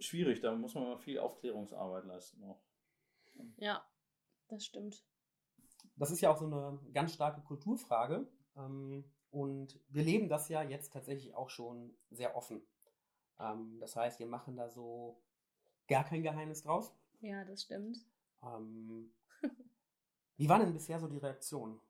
schwierig, 0.00 0.40
da 0.40 0.54
muss 0.54 0.74
man 0.74 0.84
mal 0.84 0.98
viel 0.98 1.18
Aufklärungsarbeit 1.18 2.04
leisten 2.04 2.42
auch. 2.44 2.60
Ja, 3.56 3.84
das 4.48 4.64
stimmt. 4.64 5.04
Das 5.96 6.10
ist 6.10 6.20
ja 6.20 6.30
auch 6.30 6.38
so 6.38 6.46
eine 6.46 6.78
ganz 6.92 7.12
starke 7.12 7.42
Kulturfrage. 7.42 8.26
Ähm, 8.56 9.04
und 9.30 9.80
wir 9.88 10.02
leben 10.02 10.28
das 10.28 10.48
ja 10.48 10.62
jetzt 10.62 10.92
tatsächlich 10.92 11.34
auch 11.34 11.50
schon 11.50 11.94
sehr 12.10 12.36
offen. 12.36 12.62
Ähm, 13.38 13.78
das 13.80 13.96
heißt, 13.96 14.18
wir 14.18 14.26
machen 14.26 14.56
da 14.56 14.68
so 14.68 15.20
gar 15.88 16.04
kein 16.04 16.22
Geheimnis 16.22 16.62
draus. 16.62 16.94
Ja, 17.20 17.44
das 17.44 17.62
stimmt. 17.62 17.98
Ähm, 18.42 19.12
wie 20.36 20.48
war 20.48 20.58
denn 20.58 20.72
bisher 20.72 21.00
so 21.00 21.08
die 21.08 21.18
Reaktion? 21.18 21.80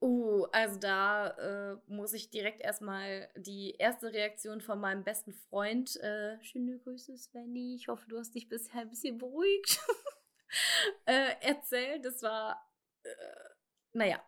Uh, 0.00 0.44
also 0.52 0.78
da 0.78 1.28
äh, 1.28 1.76
muss 1.86 2.12
ich 2.12 2.28
direkt 2.30 2.60
erstmal 2.60 3.30
die 3.36 3.72
erste 3.78 4.12
Reaktion 4.12 4.60
von 4.60 4.78
meinem 4.78 5.04
besten 5.04 5.32
Freund, 5.32 5.96
äh, 5.96 6.42
schöne 6.42 6.78
Grüße 6.78 7.16
Svenny, 7.16 7.74
ich 7.74 7.88
hoffe, 7.88 8.06
du 8.08 8.18
hast 8.18 8.34
dich 8.34 8.48
bisher 8.48 8.82
ein 8.82 8.90
bisschen 8.90 9.16
beruhigt, 9.16 9.80
äh, 11.06 11.34
erzählen. 11.40 12.02
Das 12.02 12.22
war 12.22 12.60
äh, 13.04 13.08
naja, 13.96 14.20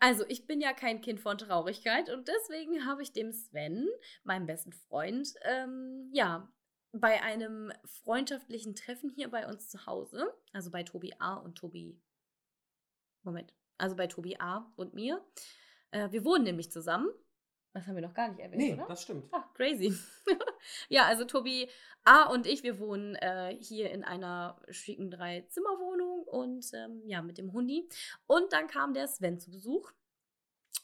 also 0.00 0.24
ich 0.28 0.46
bin 0.46 0.60
ja 0.60 0.74
kein 0.74 1.00
Kind 1.00 1.18
von 1.18 1.38
Traurigkeit 1.38 2.10
und 2.10 2.28
deswegen 2.28 2.84
habe 2.84 3.02
ich 3.02 3.14
dem 3.14 3.32
Sven, 3.32 3.88
meinem 4.22 4.44
besten 4.44 4.72
Freund, 4.72 5.32
ähm, 5.42 6.10
ja, 6.12 6.52
bei 6.92 7.22
einem 7.22 7.72
freundschaftlichen 7.86 8.76
Treffen 8.76 9.08
hier 9.08 9.30
bei 9.30 9.48
uns 9.48 9.70
zu 9.70 9.86
Hause, 9.86 10.32
also 10.52 10.70
bei 10.70 10.82
Tobi 10.82 11.14
A 11.18 11.36
und 11.36 11.56
Tobi. 11.56 11.98
Moment, 13.22 13.54
also 13.78 13.96
bei 13.96 14.06
Tobi 14.06 14.36
A 14.38 14.72
und 14.76 14.94
mir. 14.94 15.24
Äh, 15.90 16.10
wir 16.10 16.24
wohnen 16.24 16.44
nämlich 16.44 16.70
zusammen 16.70 17.08
das 17.74 17.88
haben 17.88 17.96
wir 17.96 18.02
noch 18.02 18.14
gar 18.14 18.28
nicht 18.28 18.38
erwähnt, 18.38 18.62
nee, 18.62 18.74
oder? 18.74 18.86
das 18.86 19.02
stimmt. 19.02 19.28
Ah, 19.32 19.50
crazy. 19.52 19.92
ja, 20.88 21.06
also 21.06 21.24
Tobi 21.24 21.68
A 22.04 22.30
und 22.30 22.46
ich, 22.46 22.62
wir 22.62 22.78
wohnen 22.78 23.16
äh, 23.16 23.56
hier 23.60 23.90
in 23.90 24.04
einer 24.04 24.62
schicken 24.70 25.10
Drei-Zimmer-Wohnung 25.10 26.22
und 26.22 26.64
ähm, 26.72 27.02
ja, 27.04 27.20
mit 27.20 27.36
dem 27.36 27.52
Hundi. 27.52 27.88
Und 28.28 28.52
dann 28.52 28.68
kam 28.68 28.94
der 28.94 29.08
Sven 29.08 29.40
zu 29.40 29.50
Besuch. 29.50 29.90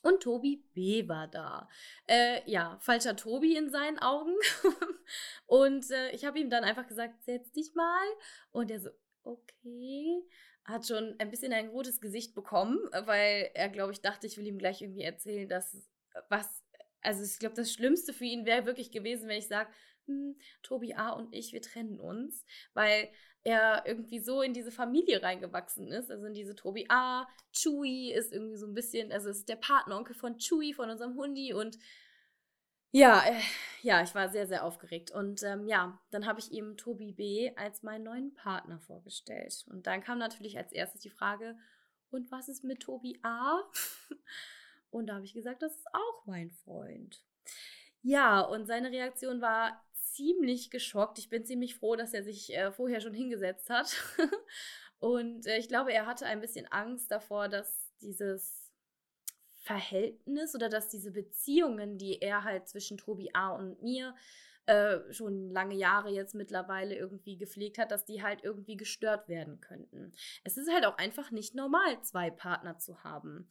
Und 0.02 0.20
Tobi 0.24 0.64
B 0.74 1.06
war 1.08 1.28
da. 1.28 1.68
Äh, 2.08 2.40
ja, 2.50 2.76
falscher 2.80 3.14
Tobi 3.14 3.56
in 3.56 3.70
seinen 3.70 4.00
Augen. 4.00 4.34
und 5.46 5.88
äh, 5.92 6.10
ich 6.10 6.24
habe 6.24 6.40
ihm 6.40 6.50
dann 6.50 6.64
einfach 6.64 6.88
gesagt, 6.88 7.22
setz 7.22 7.52
dich 7.52 7.72
mal. 7.76 8.06
Und 8.50 8.68
er 8.68 8.80
so, 8.80 8.90
okay. 9.22 10.24
Hat 10.70 10.86
schon 10.86 11.16
ein 11.18 11.30
bisschen 11.30 11.52
ein 11.52 11.68
rotes 11.68 12.00
Gesicht 12.00 12.34
bekommen, 12.34 12.78
weil 13.04 13.50
er, 13.54 13.68
glaube 13.68 13.92
ich, 13.92 14.00
dachte, 14.00 14.26
ich 14.26 14.36
will 14.38 14.46
ihm 14.46 14.58
gleich 14.58 14.80
irgendwie 14.82 15.02
erzählen, 15.02 15.48
dass 15.48 15.88
was, 16.28 16.64
also 17.02 17.22
ich 17.22 17.38
glaube, 17.38 17.54
das 17.54 17.72
Schlimmste 17.72 18.12
für 18.12 18.24
ihn 18.24 18.46
wäre 18.46 18.66
wirklich 18.66 18.90
gewesen, 18.90 19.28
wenn 19.28 19.38
ich 19.38 19.48
sage, 19.48 19.70
hm, 20.06 20.36
Tobi 20.62 20.94
A 20.94 21.10
und 21.10 21.34
ich, 21.34 21.52
wir 21.52 21.62
trennen 21.62 22.00
uns, 22.00 22.44
weil 22.74 23.10
er 23.42 23.84
irgendwie 23.86 24.20
so 24.20 24.42
in 24.42 24.52
diese 24.52 24.70
Familie 24.70 25.22
reingewachsen 25.22 25.88
ist, 25.88 26.10
also 26.10 26.26
in 26.26 26.34
diese 26.34 26.54
Tobi 26.54 26.86
A. 26.88 27.26
Chewie 27.52 28.12
ist 28.12 28.32
irgendwie 28.32 28.56
so 28.56 28.66
ein 28.66 28.74
bisschen, 28.74 29.12
also 29.12 29.30
ist 29.30 29.48
der 29.48 29.56
Partneronkel 29.56 30.14
von 30.14 30.36
Chewie, 30.36 30.74
von 30.74 30.90
unserem 30.90 31.16
Hundi 31.16 31.54
und 31.54 31.78
ja, 32.92 33.22
äh, 33.26 33.40
ja, 33.82 34.02
ich 34.02 34.14
war 34.14 34.28
sehr, 34.28 34.46
sehr 34.46 34.64
aufgeregt. 34.64 35.10
Und 35.10 35.42
ähm, 35.42 35.66
ja, 35.66 35.98
dann 36.10 36.26
habe 36.26 36.40
ich 36.40 36.52
ihm 36.52 36.76
Tobi 36.76 37.12
B. 37.12 37.52
als 37.56 37.82
meinen 37.82 38.04
neuen 38.04 38.34
Partner 38.34 38.78
vorgestellt. 38.80 39.64
Und 39.70 39.86
dann 39.86 40.02
kam 40.02 40.18
natürlich 40.18 40.58
als 40.58 40.72
erstes 40.72 41.00
die 41.00 41.10
Frage, 41.10 41.56
und 42.10 42.30
was 42.30 42.48
ist 42.48 42.64
mit 42.64 42.80
Tobi 42.80 43.18
A? 43.22 43.60
und 44.90 45.06
da 45.06 45.14
habe 45.14 45.24
ich 45.24 45.34
gesagt, 45.34 45.62
das 45.62 45.76
ist 45.76 45.86
auch 45.92 46.26
mein 46.26 46.50
Freund. 46.50 47.24
Ja, 48.02 48.40
und 48.40 48.66
seine 48.66 48.90
Reaktion 48.90 49.40
war 49.40 49.84
ziemlich 49.94 50.70
geschockt. 50.70 51.18
Ich 51.18 51.28
bin 51.28 51.44
ziemlich 51.44 51.76
froh, 51.76 51.96
dass 51.96 52.14
er 52.14 52.24
sich 52.24 52.54
äh, 52.54 52.72
vorher 52.72 53.00
schon 53.00 53.14
hingesetzt 53.14 53.70
hat. 53.70 53.96
und 54.98 55.46
äh, 55.46 55.58
ich 55.58 55.68
glaube, 55.68 55.92
er 55.92 56.06
hatte 56.06 56.26
ein 56.26 56.40
bisschen 56.40 56.66
Angst 56.66 57.10
davor, 57.10 57.48
dass 57.48 57.90
dieses 58.00 58.59
Verhältnis 59.60 60.54
oder 60.54 60.68
dass 60.68 60.88
diese 60.88 61.12
Beziehungen, 61.12 61.98
die 61.98 62.20
er 62.20 62.44
halt 62.44 62.68
zwischen 62.68 62.96
Tobi 62.96 63.30
A 63.34 63.50
und 63.50 63.82
mir 63.82 64.14
äh, 64.66 65.12
schon 65.12 65.50
lange 65.50 65.74
Jahre 65.74 66.10
jetzt 66.10 66.34
mittlerweile 66.34 66.94
irgendwie 66.94 67.36
gepflegt 67.36 67.76
hat, 67.76 67.90
dass 67.90 68.04
die 68.04 68.22
halt 68.22 68.42
irgendwie 68.42 68.76
gestört 68.76 69.28
werden 69.28 69.60
könnten. 69.60 70.12
Es 70.44 70.56
ist 70.56 70.72
halt 70.72 70.86
auch 70.86 70.96
einfach 70.96 71.30
nicht 71.30 71.54
normal, 71.54 72.00
zwei 72.02 72.30
Partner 72.30 72.78
zu 72.78 73.04
haben. 73.04 73.48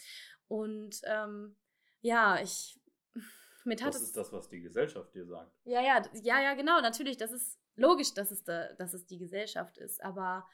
Und 0.48 1.02
ähm, 1.04 1.56
ja, 2.02 2.42
ich 2.42 2.80
mit 3.66 3.84
hat 3.84 3.94
das 3.94 4.02
ist 4.02 4.18
das, 4.18 4.32
was 4.32 4.50
die 4.50 4.62
Gesellschaft 4.62 5.14
dir 5.14 5.26
sagt. 5.26 5.52
Ja, 5.66 5.82
ja, 5.82 6.02
ja, 6.24 6.42
ja, 6.42 6.54
genau, 6.56 6.82
natürlich. 6.82 7.18
Das 7.18 7.32
ist 7.32 7.60
logisch, 7.76 8.14
dass 8.14 8.32
es, 8.32 8.44
da, 8.44 8.74
dass 8.74 8.94
es 8.94 9.06
die 9.06 9.20
Gesellschaft 9.20 9.78
ist. 9.78 10.04
Aber 10.04 10.48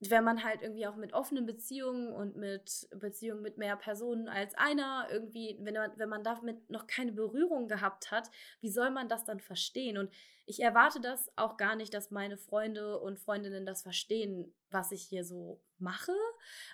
wenn 0.00 0.22
man 0.22 0.44
halt 0.44 0.62
irgendwie 0.62 0.86
auch 0.86 0.94
mit 0.94 1.12
offenen 1.12 1.44
Beziehungen 1.44 2.12
und 2.12 2.36
mit 2.36 2.88
Beziehungen 2.94 3.42
mit 3.42 3.58
mehr 3.58 3.76
Personen 3.76 4.28
als 4.28 4.54
einer 4.54 5.08
irgendwie, 5.10 5.58
wenn 5.60 5.74
man, 5.74 5.92
wenn 5.96 6.08
man 6.08 6.22
damit 6.22 6.70
noch 6.70 6.86
keine 6.86 7.12
Berührung 7.12 7.66
gehabt 7.66 8.12
hat, 8.12 8.30
wie 8.60 8.70
soll 8.70 8.90
man 8.90 9.08
das 9.08 9.24
dann 9.24 9.40
verstehen? 9.40 9.98
Und 9.98 10.12
ich 10.46 10.62
erwarte 10.62 11.00
das 11.00 11.32
auch 11.36 11.56
gar 11.56 11.74
nicht, 11.74 11.92
dass 11.94 12.12
meine 12.12 12.38
Freunde 12.38 13.00
und 13.00 13.18
Freundinnen 13.18 13.66
das 13.66 13.82
verstehen, 13.82 14.54
was 14.70 14.92
ich 14.92 15.02
hier 15.02 15.24
so 15.24 15.60
mache. 15.78 16.14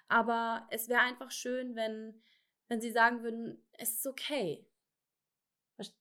Aber 0.08 0.66
es 0.70 0.88
wäre 0.90 1.00
einfach 1.00 1.30
schön, 1.30 1.74
wenn, 1.76 2.20
wenn 2.68 2.82
sie 2.82 2.90
sagen 2.90 3.22
würden, 3.22 3.66
es 3.72 3.94
ist 3.94 4.06
okay. 4.06 4.66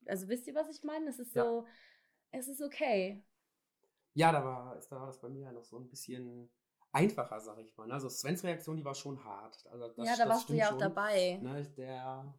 Also 0.05 0.27
wisst 0.27 0.45
ihr, 0.47 0.55
was 0.55 0.69
ich 0.69 0.83
meine? 0.83 1.09
Es 1.09 1.19
ist 1.19 1.36
ja. 1.36 1.45
so, 1.45 1.65
es 2.31 2.49
ist 2.49 2.62
okay. 2.62 3.23
Ja, 4.13 4.31
da 4.31 4.43
war, 4.43 4.79
da 4.89 4.95
war 4.99 5.07
das 5.07 5.19
bei 5.19 5.29
mir 5.29 5.45
ja 5.45 5.51
noch 5.53 5.63
so 5.63 5.79
ein 5.79 5.89
bisschen 5.89 6.51
einfacher, 6.93 7.39
sag 7.41 7.58
ich 7.60 7.75
mal. 7.75 7.88
Ne? 7.88 7.93
Also 7.93 8.08
Svens 8.08 8.43
Reaktion, 8.43 8.77
die 8.77 8.86
war 8.86 8.95
schon 8.95 9.23
hart. 9.23 9.65
Also 9.71 9.89
das, 9.89 10.08
ja, 10.08 10.15
da 10.15 10.29
warst 10.29 10.47
du 10.47 10.53
ja 10.53 10.71
auch 10.71 10.77
dabei. 10.77 11.39
Ne? 11.41 11.63
Der 11.75 12.34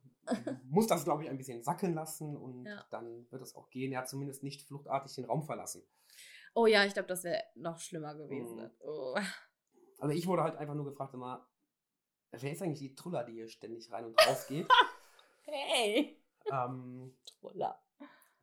muss 0.70 0.86
das, 0.86 1.04
glaube 1.04 1.24
ich, 1.24 1.30
ein 1.30 1.36
bisschen 1.36 1.62
sacken 1.62 1.94
lassen 1.94 2.36
und 2.36 2.64
ja. 2.64 2.84
dann 2.90 3.30
wird 3.30 3.42
es 3.42 3.54
auch 3.54 3.68
gehen. 3.68 3.92
Er 3.92 4.00
hat 4.00 4.08
zumindest 4.08 4.42
nicht 4.42 4.62
fluchtartig 4.62 5.14
den 5.14 5.26
Raum 5.26 5.42
verlassen. 5.42 5.82
Oh 6.54 6.66
ja, 6.66 6.84
ich 6.84 6.94
glaube, 6.94 7.08
das 7.08 7.24
wäre 7.24 7.42
noch 7.56 7.78
schlimmer 7.78 8.14
gewesen. 8.14 8.56
Mhm. 8.56 8.70
Oh. 8.80 9.16
Also 9.98 10.14
ich 10.14 10.26
wurde 10.26 10.44
halt 10.44 10.56
einfach 10.56 10.74
nur 10.74 10.84
gefragt 10.84 11.14
immer, 11.14 11.46
wer 12.30 12.52
ist 12.52 12.62
eigentlich 12.62 12.78
die 12.78 12.94
Truller, 12.94 13.24
die 13.24 13.32
hier 13.32 13.48
ständig 13.48 13.90
rein 13.92 14.04
und 14.04 14.26
raus 14.26 14.46
geht? 14.46 14.68
hey! 15.42 16.22
Ähm, 16.50 17.16
Troller. 17.26 17.80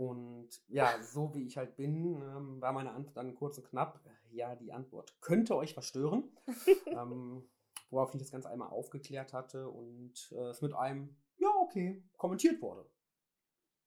Und 0.01 0.49
ja, 0.67 0.99
so 1.03 1.35
wie 1.35 1.45
ich 1.45 1.57
halt 1.57 1.75
bin, 1.75 2.23
ähm, 2.23 2.59
war 2.59 2.73
meine 2.73 2.91
Antwort 2.91 3.17
dann 3.17 3.35
kurz 3.35 3.59
und 3.59 3.69
knapp. 3.69 3.99
Ja, 4.31 4.55
die 4.55 4.73
Antwort 4.73 5.13
könnte 5.21 5.55
euch 5.55 5.75
verstören. 5.75 6.23
ähm, 6.87 7.47
worauf 7.91 8.11
ich 8.15 8.19
das 8.19 8.31
Ganze 8.31 8.49
einmal 8.49 8.69
aufgeklärt 8.69 9.31
hatte 9.31 9.69
und 9.69 10.31
äh, 10.31 10.47
es 10.47 10.63
mit 10.63 10.73
einem, 10.73 11.15
ja, 11.37 11.49
okay, 11.61 12.03
kommentiert 12.17 12.59
wurde. 12.63 12.89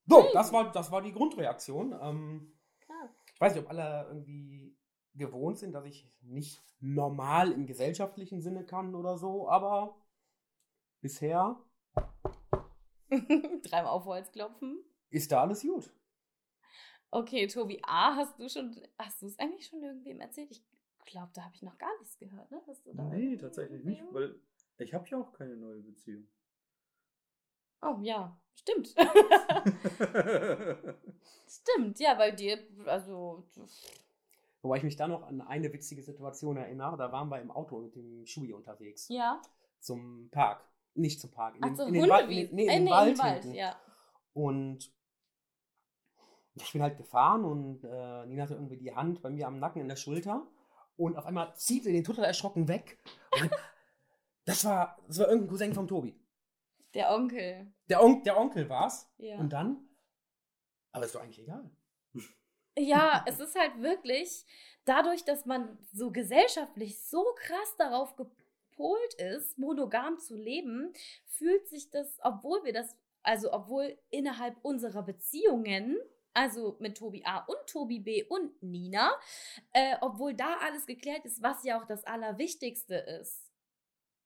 So, 0.06 0.24
das 0.32 0.52
war, 0.52 0.70
das 0.70 0.92
war 0.92 1.02
die 1.02 1.12
Grundreaktion. 1.12 1.98
Ähm, 2.00 2.52
ich 3.34 3.40
weiß 3.40 3.54
nicht, 3.54 3.64
ob 3.64 3.70
alle 3.70 4.06
irgendwie 4.06 4.76
gewohnt 5.14 5.58
sind, 5.58 5.72
dass 5.72 5.84
ich 5.84 6.08
nicht 6.20 6.62
normal 6.78 7.50
im 7.50 7.66
gesellschaftlichen 7.66 8.40
Sinne 8.40 8.64
kann 8.64 8.94
oder 8.94 9.18
so, 9.18 9.48
aber 9.48 9.96
bisher 11.00 11.58
Dreimal 13.64 13.90
auf 13.90 14.04
Holz 14.04 14.30
klopfen. 14.30 14.78
Ist 15.10 15.32
da 15.32 15.42
alles 15.42 15.62
gut? 15.62 15.92
Okay, 17.14 17.46
Tobi 17.46 17.80
A, 17.84 18.16
hast 18.16 18.40
du 18.40 18.48
schon, 18.48 18.74
hast 18.98 19.22
du 19.22 19.26
es 19.26 19.38
eigentlich 19.38 19.68
schon 19.68 19.80
irgendwem 19.80 20.18
erzählt? 20.18 20.50
Ich 20.50 20.64
glaube, 21.06 21.30
da 21.32 21.44
habe 21.44 21.54
ich 21.54 21.62
noch 21.62 21.78
gar 21.78 21.96
nichts 22.00 22.18
gehört, 22.18 22.50
ne? 22.50 22.60
Hast 22.66 22.84
du 22.84 22.92
da 22.92 23.04
nee, 23.04 23.36
tatsächlich 23.36 23.84
nicht, 23.84 24.02
weil 24.10 24.34
ich 24.78 24.92
habe 24.92 25.06
ja 25.08 25.20
auch 25.20 25.32
keine 25.32 25.56
neue 25.56 25.80
Beziehung. 25.80 26.26
Oh 27.82 27.98
ja, 28.02 28.36
stimmt. 28.56 28.88
stimmt, 31.46 32.00
ja, 32.00 32.14
bei 32.14 32.32
dir, 32.32 32.58
also. 32.86 33.44
Wobei 34.62 34.78
ich 34.78 34.82
mich 34.82 34.96
da 34.96 35.06
noch 35.06 35.22
an 35.22 35.40
eine 35.40 35.72
witzige 35.72 36.02
Situation 36.02 36.56
erinnere, 36.56 36.96
da 36.96 37.12
waren 37.12 37.28
wir 37.28 37.40
im 37.40 37.52
Auto 37.52 37.78
mit 37.78 37.94
dem 37.94 38.26
Schui 38.26 38.52
unterwegs. 38.52 39.08
Ja. 39.08 39.40
Zum 39.78 40.30
Park. 40.32 40.68
Nicht 40.94 41.20
zum 41.20 41.30
Park. 41.30 41.54
In, 41.58 41.62
Ach 41.62 41.76
so, 41.76 41.84
in 41.84 41.94
den 41.94 42.08
Wald. 42.08 42.28
Nee, 42.28 42.48
nee, 42.50 42.64
in, 42.64 42.68
äh, 42.68 42.74
den 42.74 42.84
nee, 42.84 42.90
Wald, 42.90 43.08
in 43.10 43.14
den 43.14 43.24
Wald 43.24 43.44
ja. 43.54 43.80
Und 44.32 44.92
ich 46.54 46.72
bin 46.72 46.82
halt 46.82 46.96
gefahren 46.96 47.44
und 47.44 47.84
äh, 47.84 48.26
Nina 48.26 48.44
hatte 48.44 48.54
irgendwie 48.54 48.76
die 48.76 48.94
Hand 48.94 49.22
bei 49.22 49.30
mir 49.30 49.46
am 49.46 49.58
Nacken 49.58 49.80
in 49.80 49.88
der 49.88 49.96
Schulter 49.96 50.46
und 50.96 51.16
auf 51.16 51.26
einmal 51.26 51.54
zieht 51.56 51.84
sie 51.84 51.92
den 51.92 52.04
total 52.04 52.24
erschrocken 52.24 52.68
weg. 52.68 52.98
Das 54.46 54.64
war, 54.64 54.98
das 55.06 55.18
war 55.18 55.28
irgendein 55.28 55.48
Cousin 55.48 55.72
von 55.72 55.88
Tobi. 55.88 56.20
Der 56.92 57.10
Onkel. 57.12 57.72
Der, 57.88 58.04
On 58.04 58.22
der 58.22 58.38
Onkel 58.38 58.68
war's. 58.68 59.10
Ja. 59.16 59.38
Und 59.38 59.52
dann? 59.52 59.88
Aber 60.92 61.06
ist 61.06 61.14
doch 61.14 61.22
eigentlich 61.22 61.40
egal. 61.40 61.70
Ja, 62.76 63.24
es 63.26 63.40
ist 63.40 63.58
halt 63.58 63.80
wirklich 63.80 64.44
dadurch, 64.84 65.24
dass 65.24 65.46
man 65.46 65.78
so 65.92 66.10
gesellschaftlich 66.10 67.02
so 67.02 67.24
krass 67.36 67.76
darauf 67.78 68.16
gepolt 68.16 69.14
ist, 69.14 69.58
monogam 69.58 70.18
zu 70.18 70.36
leben, 70.36 70.92
fühlt 71.24 71.68
sich 71.68 71.90
das, 71.90 72.18
obwohl 72.22 72.64
wir 72.64 72.72
das, 72.72 72.96
also 73.22 73.52
obwohl 73.52 73.96
innerhalb 74.10 74.56
unserer 74.62 75.02
Beziehungen 75.02 75.96
also 76.34 76.76
mit 76.80 76.98
Tobi 76.98 77.24
A 77.24 77.38
und 77.38 77.66
Tobi 77.66 78.00
B 78.00 78.24
und 78.24 78.62
Nina, 78.62 79.12
äh, 79.72 79.96
obwohl 80.00 80.34
da 80.34 80.58
alles 80.58 80.86
geklärt 80.86 81.24
ist, 81.24 81.42
was 81.42 81.64
ja 81.64 81.80
auch 81.80 81.86
das 81.86 82.04
Allerwichtigste 82.04 82.96
ist. 82.96 83.52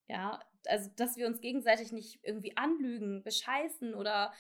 Ja, 0.08 0.42
also 0.66 0.90
dass 0.96 1.16
wir 1.16 1.26
uns 1.26 1.40
gegenseitig 1.40 1.92
nicht 1.92 2.20
irgendwie 2.22 2.56
anlügen, 2.56 3.22
bescheißen 3.22 3.94
oder 3.94 4.32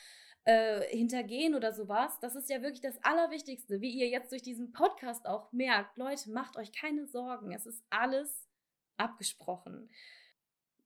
äh, 0.44 0.80
hintergehen 0.96 1.54
oder 1.54 1.72
sowas, 1.74 2.18
das 2.20 2.34
ist 2.34 2.48
ja 2.48 2.62
wirklich 2.62 2.80
das 2.80 2.98
Allerwichtigste, 3.04 3.82
wie 3.82 3.90
ihr 3.90 4.08
jetzt 4.08 4.32
durch 4.32 4.42
diesen 4.42 4.72
Podcast 4.72 5.26
auch 5.26 5.52
merkt. 5.52 5.98
Leute, 5.98 6.30
macht 6.30 6.56
euch 6.56 6.72
keine 6.72 7.06
Sorgen, 7.06 7.52
es 7.52 7.66
ist 7.66 7.84
alles 7.90 8.48
abgesprochen. 8.96 9.90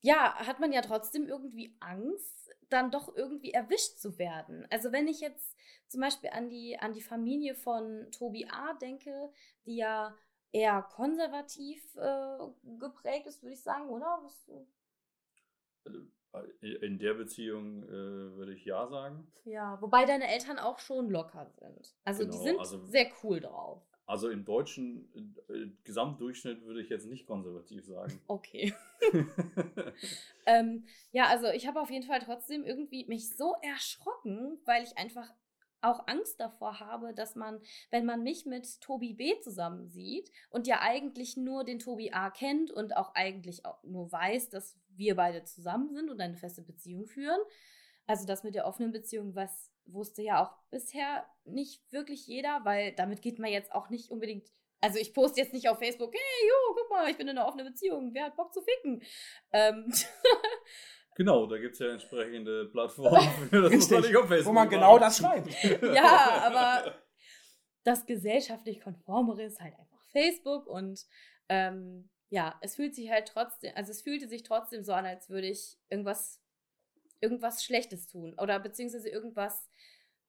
Ja, 0.02 0.34
hat 0.34 0.60
man 0.60 0.72
ja 0.72 0.82
trotzdem 0.82 1.28
irgendwie 1.28 1.76
Angst, 1.80 2.50
dann 2.68 2.90
doch 2.90 3.14
irgendwie 3.16 3.52
erwischt 3.52 3.98
zu 3.98 4.18
werden. 4.18 4.66
Also 4.70 4.92
wenn 4.92 5.08
ich 5.08 5.20
jetzt 5.20 5.56
zum 5.88 6.00
Beispiel 6.00 6.30
an 6.30 6.48
die, 6.48 6.78
an 6.78 6.92
die 6.92 7.02
Familie 7.02 7.54
von 7.54 8.10
Tobi 8.10 8.46
A. 8.50 8.74
denke, 8.74 9.30
die 9.64 9.76
ja 9.76 10.14
eher 10.50 10.82
konservativ 10.82 11.96
äh, 11.96 12.38
geprägt 12.78 13.26
ist, 13.26 13.42
würde 13.42 13.54
ich 13.54 13.62
sagen, 13.62 13.88
oder? 13.88 14.20
Was, 14.22 14.48
äh, 15.84 16.68
in 16.80 16.98
der 16.98 17.14
Beziehung 17.14 17.82
äh, 17.84 17.90
würde 17.90 18.54
ich 18.54 18.64
ja 18.64 18.86
sagen. 18.88 19.30
Ja, 19.44 19.80
wobei 19.80 20.04
deine 20.04 20.28
Eltern 20.28 20.58
auch 20.58 20.78
schon 20.78 21.10
locker 21.10 21.46
sind. 21.58 21.94
Also 22.04 22.24
genau, 22.24 22.36
die 22.36 22.42
sind 22.42 22.58
also, 22.58 22.84
sehr 22.86 23.10
cool 23.22 23.40
drauf. 23.40 23.82
Also 24.06 24.28
im 24.28 24.44
deutschen 24.44 25.34
äh, 25.48 25.66
Gesamtdurchschnitt 25.84 26.64
würde 26.64 26.82
ich 26.82 26.88
jetzt 26.88 27.06
nicht 27.06 27.26
konservativ 27.26 27.84
sagen. 27.84 28.20
Okay. 28.28 28.74
ähm, 30.46 30.84
ja, 31.12 31.26
also 31.26 31.48
ich 31.48 31.66
habe 31.66 31.80
auf 31.80 31.90
jeden 31.90 32.06
Fall 32.06 32.20
trotzdem 32.20 32.64
irgendwie 32.64 33.04
mich 33.06 33.36
so 33.36 33.54
erschrocken, 33.62 34.58
weil 34.64 34.82
ich 34.82 34.96
einfach 34.96 35.32
auch 35.82 36.06
Angst 36.06 36.38
davor 36.38 36.80
habe, 36.80 37.12
dass 37.12 37.34
man, 37.34 37.60
wenn 37.90 38.06
man 38.06 38.22
mich 38.22 38.46
mit 38.46 38.80
Tobi 38.80 39.14
B 39.14 39.40
zusammen 39.40 39.88
sieht 39.88 40.30
und 40.50 40.66
ja 40.66 40.80
eigentlich 40.80 41.36
nur 41.36 41.64
den 41.64 41.80
Tobi 41.80 42.12
A 42.12 42.30
kennt 42.30 42.70
und 42.70 42.96
auch 42.96 43.14
eigentlich 43.14 43.64
auch 43.66 43.82
nur 43.82 44.10
weiß, 44.10 44.50
dass 44.50 44.78
wir 44.90 45.16
beide 45.16 45.44
zusammen 45.44 45.92
sind 45.92 46.08
und 46.08 46.20
eine 46.20 46.36
feste 46.36 46.62
Beziehung 46.62 47.06
führen. 47.06 47.40
Also 48.06 48.26
das 48.26 48.44
mit 48.44 48.54
der 48.54 48.66
offenen 48.66 48.92
Beziehung, 48.92 49.34
was 49.34 49.71
wusste 49.86 50.22
ja 50.22 50.42
auch 50.42 50.52
bisher 50.70 51.26
nicht 51.44 51.80
wirklich 51.92 52.26
jeder, 52.26 52.64
weil 52.64 52.92
damit 52.92 53.22
geht 53.22 53.38
man 53.38 53.50
jetzt 53.50 53.72
auch 53.72 53.88
nicht 53.90 54.10
unbedingt. 54.10 54.48
Also 54.80 54.98
ich 54.98 55.14
poste 55.14 55.40
jetzt 55.40 55.52
nicht 55.52 55.68
auf 55.68 55.78
Facebook, 55.78 56.12
hey, 56.12 56.48
jo, 56.48 56.74
guck 56.76 56.90
mal, 56.90 57.10
ich 57.10 57.16
bin 57.16 57.28
in 57.28 57.38
einer 57.38 57.46
offenen 57.46 57.66
Beziehung, 57.66 58.12
wer 58.14 58.26
hat 58.26 58.36
Bock 58.36 58.52
zu 58.52 58.62
ficken? 58.62 59.02
Ähm, 59.52 59.92
Genau, 61.14 61.46
da 61.46 61.58
gibt 61.58 61.74
es 61.74 61.78
ja 61.80 61.90
entsprechende 61.90 62.66
Plattformen 62.66 63.20
Facebook 63.50 64.46
wo 64.46 64.52
man 64.52 64.68
genau 64.68 64.98
das 64.98 65.18
schreibt. 65.18 65.52
ja, 65.82 66.42
aber 66.42 66.94
das 67.84 68.06
gesellschaftlich 68.06 68.80
konformere 68.80 69.42
ist 69.42 69.60
halt 69.60 69.74
einfach 69.78 70.02
Facebook 70.10 70.66
und 70.66 71.04
ähm, 71.48 72.08
ja, 72.30 72.58
es 72.62 72.76
fühlt 72.76 72.94
sich 72.94 73.10
halt 73.10 73.28
trotzdem, 73.28 73.72
also 73.74 73.90
es 73.90 74.00
fühlte 74.00 74.26
sich 74.26 74.42
trotzdem 74.42 74.84
so 74.84 74.92
an, 74.92 75.04
als 75.04 75.28
würde 75.28 75.48
ich 75.48 75.76
irgendwas, 75.90 76.40
irgendwas 77.22 77.64
Schlechtes 77.64 78.06
tun 78.08 78.34
oder 78.38 78.58
beziehungsweise 78.60 79.08
irgendwas 79.08 79.68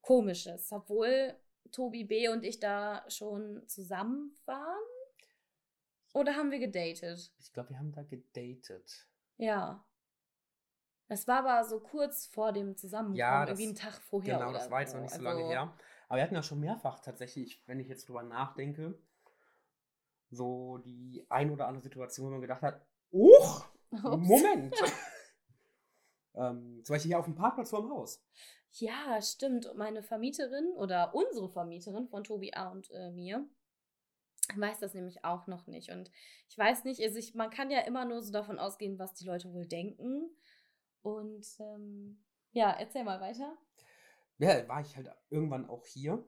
Komisches, 0.02 0.72
obwohl 0.72 1.36
Tobi 1.72 2.04
B. 2.04 2.28
und 2.30 2.44
ich 2.44 2.60
da 2.60 3.04
schon 3.10 3.68
zusammen 3.68 4.36
waren. 4.46 4.84
Oder 6.14 6.36
haben 6.36 6.52
wir 6.52 6.60
gedatet? 6.60 7.32
Ich 7.40 7.52
glaube, 7.54 7.70
wir 7.72 7.80
haben 7.80 7.92
da 7.92 8.04
gedatet. 8.04 9.08
Ja. 9.38 9.84
Es 11.08 11.28
war 11.28 11.40
aber 11.46 11.68
so 11.68 11.80
kurz 11.80 12.28
vor 12.28 12.52
dem 12.54 12.76
Zusammenkommen, 12.78 13.16
Ja, 13.18 13.46
das- 13.46 13.60
irgendwie 13.60 13.82
einen 13.82 13.92
Tag 13.92 14.00
vorher. 14.02 14.38
Genau, 14.38 14.52
das 14.52 14.70
war 14.70 14.82
jetzt 14.82 14.94
noch 14.94 15.02
nicht 15.02 15.14
so 15.16 15.22
lange 15.22 15.40
Also, 15.42 15.50
her. 15.52 15.74
Aber 16.08 16.18
wir 16.18 16.24
hatten 16.24 16.36
ja 16.36 16.44
schon 16.44 16.60
mehrfach 16.60 17.00
tatsächlich, 17.00 17.64
wenn 17.66 17.80
ich 17.80 17.88
jetzt 17.88 18.08
drüber 18.08 18.24
nachdenke, 18.24 18.98
so 20.30 20.78
die 20.80 21.26
ein 21.30 21.50
oder 21.52 21.68
andere 21.68 21.84
Situation, 21.84 22.28
wo 22.28 22.32
man 22.32 22.42
gedacht 22.42 22.62
hat, 22.62 22.86
uch. 23.12 23.66
Moment. 23.92 24.76
Ähm, 26.36 26.82
zum 26.84 26.94
Beispiel 26.94 27.10
hier 27.10 27.20
auf 27.20 27.26
dem 27.26 27.36
Parkplatz 27.36 27.70
vorm 27.70 27.90
Haus. 27.90 28.24
Ja, 28.72 29.22
stimmt. 29.22 29.72
Meine 29.76 30.02
Vermieterin 30.02 30.74
oder 30.76 31.14
unsere 31.14 31.50
Vermieterin 31.50 32.08
von 32.08 32.24
Tobi 32.24 32.54
A. 32.54 32.70
und 32.72 32.90
äh, 32.92 33.12
mir 33.12 33.48
weiß 34.56 34.80
das 34.80 34.94
nämlich 34.94 35.24
auch 35.24 35.48
noch 35.48 35.68
nicht. 35.68 35.90
Und 35.90 36.12
ich 36.50 36.58
weiß 36.58 36.84
nicht, 36.84 37.02
also 37.02 37.18
ich, 37.18 37.34
man 37.34 37.50
kann 37.50 37.72
ja 37.72 37.82
immer 37.82 38.06
nur 38.06 38.22
so 38.22 38.32
davon 38.32 38.60
ausgehen, 38.60 39.00
was 39.00 39.14
die 39.14 39.26
Leute 39.26 39.54
wohl 39.54 39.66
denken. 39.66 40.30
Und 41.02 41.46
ähm, 41.60 42.24
ja, 42.52 42.72
erzähl 42.72 43.04
mal 43.04 43.22
weiter. 43.22 43.58
Ja, 44.38 44.68
war 44.68 44.82
ich 44.82 44.96
halt 44.96 45.10
irgendwann 45.30 45.70
auch 45.70 45.86
hier. 45.86 46.24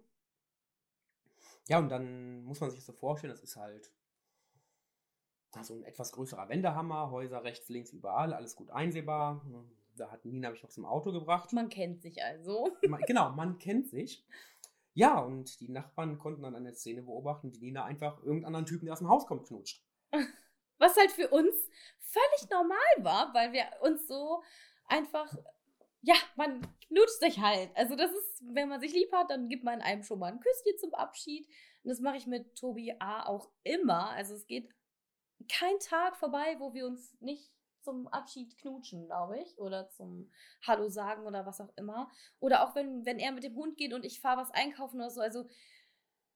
Ja, 1.68 1.80
und 1.80 1.90
dann 1.90 2.44
muss 2.44 2.60
man 2.60 2.70
sich 2.70 2.80
das 2.80 2.86
so 2.86 2.94
vorstellen, 2.94 3.34
das 3.34 3.42
ist 3.42 3.56
halt 3.56 3.92
so 5.62 5.74
ein 5.74 5.84
etwas 5.84 6.12
größerer 6.12 6.50
Wendehammer, 6.50 7.12
Häuser 7.12 7.44
rechts, 7.44 7.70
links, 7.70 7.92
überall, 7.92 8.34
alles 8.34 8.56
gut 8.56 8.70
einsehbar. 8.72 9.42
Da 9.98 10.12
hat 10.12 10.26
Nina 10.26 10.50
mich 10.52 10.64
noch 10.64 10.70
zum 10.70 10.86
Auto 10.86 11.12
gebracht. 11.12 11.54
Man 11.54 11.70
kennt 11.70 12.02
sich 12.02 12.24
also. 12.24 12.76
Ma- 12.88 13.00
genau, 13.00 13.32
man 13.32 13.58
kennt 13.58 13.88
sich. 13.90 14.26
Ja, 14.94 15.20
und 15.20 15.60
die 15.60 15.70
Nachbarn 15.70 16.18
konnten 16.18 16.44
dann 16.44 16.56
eine 16.56 16.74
Szene 16.74 17.02
beobachten, 17.04 17.52
wie 17.54 17.60
Nina 17.60 17.84
einfach 17.86 18.18
irgendeinen 18.20 18.46
anderen 18.46 18.66
Typen, 18.66 18.86
der 18.86 18.94
aus 18.94 19.00
dem 19.00 19.10
Haus 19.10 19.26
kommt, 19.28 19.48
knutscht. 19.48 19.84
Was 20.78 20.98
halt 20.98 21.12
für 21.12 21.30
uns 21.30 21.54
völlig 22.00 22.50
normal 22.50 22.78
war, 23.00 23.34
weil 23.34 23.52
wir 23.54 23.66
uns 23.82 24.08
so 24.08 24.44
einfach, 24.88 25.34
ja, 26.02 26.16
man 26.36 26.62
knutscht 26.88 27.20
sich 27.20 27.40
halt. 27.40 27.72
Also 27.76 27.96
das 27.96 28.12
ist, 28.12 28.44
wenn 28.54 28.70
man 28.70 28.80
sich 28.82 28.94
lieb 28.94 29.12
hat, 29.14 29.30
dann 29.30 29.48
gibt 29.50 29.64
man 29.64 29.82
einem 29.82 30.04
schon 30.04 30.20
mal 30.20 30.32
ein 30.32 30.40
Küsschen 30.40 30.78
zum 30.80 30.94
Abschied. 30.94 31.48
Und 31.84 31.90
das 31.90 32.00
mache 32.00 32.18
ich 32.18 32.28
mit 32.28 32.56
Tobi 32.56 32.94
A. 33.00 33.26
auch 33.26 33.50
immer. 33.64 34.10
Also 34.12 34.34
es 34.34 34.48
geht 34.48 34.70
kein 35.50 35.78
Tag 35.80 36.16
vorbei, 36.18 36.56
wo 36.60 36.74
wir 36.74 36.86
uns 36.86 37.16
nicht 37.22 37.52
zum 37.86 38.08
Abschied 38.10 38.58
knutschen, 38.58 39.06
glaube 39.06 39.40
ich. 39.40 39.58
Oder 39.58 39.88
zum 39.90 40.30
Hallo 40.68 40.90
sagen 40.90 41.26
oder 41.26 41.46
was 41.46 41.62
auch 41.62 41.72
immer. 41.78 42.12
Oder 42.40 42.68
auch 42.68 42.76
wenn, 42.76 43.06
wenn 43.06 43.20
er 43.20 43.32
mit 43.32 43.46
dem 43.46 43.56
Hund 43.56 43.78
geht 43.78 43.94
und 43.94 44.04
ich 44.04 44.20
fahre 44.20 44.42
was 44.42 44.52
einkaufen 44.52 44.98
oder 44.98 45.10
so. 45.12 45.22
Also 45.22 45.46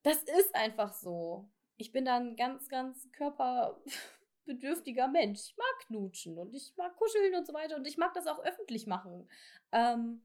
das 0.02 0.22
ist 0.22 0.54
einfach 0.54 0.94
so. 0.94 1.50
Ich 1.76 1.92
bin 1.92 2.06
da 2.06 2.16
ein 2.16 2.36
ganz, 2.36 2.68
ganz 2.68 3.10
körperbedürftiger 3.12 5.08
Mensch. 5.08 5.40
Ich 5.40 5.56
mag 5.56 5.86
knutschen 5.86 6.38
und 6.38 6.54
ich 6.54 6.74
mag 6.76 6.96
kuscheln 6.96 7.34
und 7.34 7.46
so 7.46 7.52
weiter 7.52 7.76
und 7.76 7.86
ich 7.86 7.98
mag 7.98 8.14
das 8.14 8.26
auch 8.26 8.38
öffentlich 8.44 8.86
machen. 8.86 9.28
Ähm, 9.72 10.22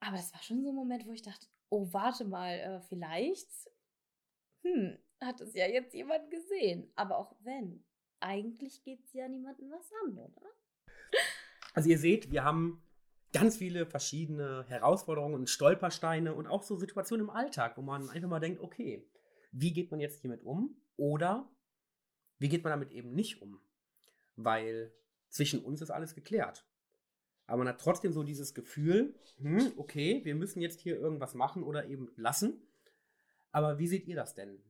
aber 0.00 0.16
das 0.16 0.32
war 0.32 0.42
schon 0.42 0.62
so 0.62 0.70
ein 0.70 0.74
Moment, 0.74 1.06
wo 1.06 1.12
ich 1.12 1.22
dachte, 1.22 1.46
oh, 1.68 1.88
warte 1.92 2.24
mal, 2.24 2.58
äh, 2.58 2.80
vielleicht, 2.88 3.48
hm, 4.62 4.98
hat 5.20 5.40
es 5.40 5.54
ja 5.54 5.66
jetzt 5.66 5.94
jemand 5.94 6.30
gesehen. 6.30 6.92
Aber 6.96 7.18
auch 7.18 7.34
wenn, 7.40 7.84
eigentlich 8.22 8.82
geht 8.84 9.04
es 9.04 9.12
ja 9.12 9.28
niemandem 9.28 9.70
was 9.70 9.90
an, 10.04 10.18
oder? 10.18 10.46
Also 11.74 11.88
ihr 11.88 11.98
seht, 11.98 12.30
wir 12.30 12.44
haben 12.44 12.82
ganz 13.32 13.56
viele 13.56 13.86
verschiedene 13.86 14.64
Herausforderungen 14.68 15.34
und 15.34 15.50
Stolpersteine 15.50 16.34
und 16.34 16.46
auch 16.46 16.62
so 16.62 16.76
Situationen 16.76 17.26
im 17.26 17.30
Alltag, 17.30 17.76
wo 17.76 17.82
man 17.82 18.08
einfach 18.10 18.28
mal 18.28 18.40
denkt, 18.40 18.60
okay, 18.60 19.08
wie 19.52 19.72
geht 19.72 19.90
man 19.90 20.00
jetzt 20.00 20.20
hiermit 20.20 20.42
um? 20.42 20.76
Oder 20.96 21.50
wie 22.38 22.48
geht 22.48 22.64
man 22.64 22.70
damit 22.70 22.92
eben 22.92 23.14
nicht 23.14 23.40
um? 23.40 23.60
Weil 24.36 24.92
zwischen 25.28 25.64
uns 25.64 25.80
ist 25.80 25.90
alles 25.90 26.14
geklärt. 26.14 26.66
Aber 27.46 27.58
man 27.58 27.68
hat 27.68 27.80
trotzdem 27.80 28.12
so 28.12 28.22
dieses 28.22 28.54
Gefühl, 28.54 29.14
hm, 29.38 29.72
okay, 29.76 30.20
wir 30.24 30.34
müssen 30.34 30.60
jetzt 30.60 30.80
hier 30.80 30.98
irgendwas 30.98 31.34
machen 31.34 31.62
oder 31.62 31.86
eben 31.86 32.10
lassen. 32.16 32.66
Aber 33.50 33.78
wie 33.78 33.88
seht 33.88 34.06
ihr 34.06 34.16
das 34.16 34.34
denn? 34.34 34.62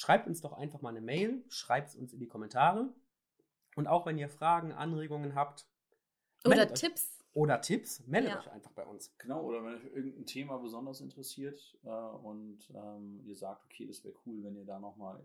Schreibt 0.00 0.28
uns 0.28 0.40
doch 0.40 0.52
einfach 0.52 0.80
mal 0.80 0.90
eine 0.90 1.00
Mail, 1.00 1.44
schreibt 1.48 1.88
es 1.88 1.96
uns 1.96 2.12
in 2.12 2.20
die 2.20 2.28
Kommentare. 2.28 2.94
Und 3.74 3.88
auch 3.88 4.06
wenn 4.06 4.16
ihr 4.16 4.28
Fragen, 4.28 4.70
Anregungen 4.72 5.34
habt, 5.34 5.66
Oder 6.44 6.54
meldet 6.56 6.74
euch. 6.74 6.78
Tipps. 6.80 7.24
oder 7.32 7.60
Tipps, 7.60 8.06
meldet 8.06 8.30
Ja. 8.30 8.38
euch 8.38 8.48
einfach 8.52 8.70
bei 8.70 8.86
uns. 8.86 9.12
Genau, 9.18 9.42
oder 9.42 9.64
wenn 9.64 9.74
euch 9.74 9.82
irgendein 9.86 10.24
Thema 10.24 10.58
besonders 10.58 11.00
interessiert 11.00 11.76
äh, 11.82 11.88
und 11.88 12.60
ähm, 12.76 13.22
ihr 13.24 13.34
sagt, 13.34 13.64
okay, 13.64 13.88
das 13.88 14.04
wäre 14.04 14.14
cool, 14.24 14.44
wenn 14.44 14.54
ihr 14.54 14.64
da 14.64 14.78
nochmal 14.78 15.18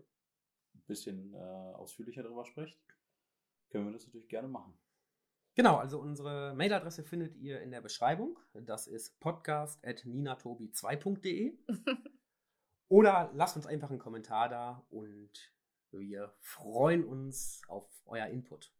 ein 0.74 0.82
bisschen 0.88 1.32
äh, 1.34 1.38
ausführlicher 1.38 2.24
drüber 2.24 2.44
sprecht, 2.44 2.76
können 3.70 3.86
wir 3.86 3.92
das 3.92 4.04
natürlich 4.06 4.28
gerne 4.28 4.48
machen. 4.48 4.76
Genau, 5.54 5.76
also 5.76 6.00
unsere 6.00 6.52
Mailadresse 6.56 7.04
findet 7.04 7.36
ihr 7.36 7.60
in 7.62 7.70
der 7.70 7.80
Beschreibung. 7.80 8.40
Das 8.54 8.88
ist 8.88 9.20
podcast.ninatobi2.de. 9.20 11.56
Oder 12.94 13.32
lasst 13.34 13.56
uns 13.56 13.66
einfach 13.66 13.90
einen 13.90 13.98
Kommentar 13.98 14.48
da 14.48 14.86
und 14.88 15.32
wir 15.90 16.32
freuen 16.38 17.04
uns 17.04 17.60
auf 17.66 17.90
euer 18.06 18.28
Input. 18.28 18.72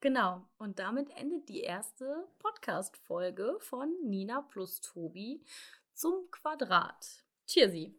Genau. 0.00 0.48
Und 0.56 0.78
damit 0.78 1.10
endet 1.18 1.50
die 1.50 1.60
erste 1.60 2.26
Podcast-Folge 2.38 3.58
von 3.60 3.94
Nina 4.06 4.40
plus 4.40 4.80
Tobi 4.80 5.44
zum 5.92 6.30
Quadrat. 6.30 7.26
Cheersy. 7.46 7.94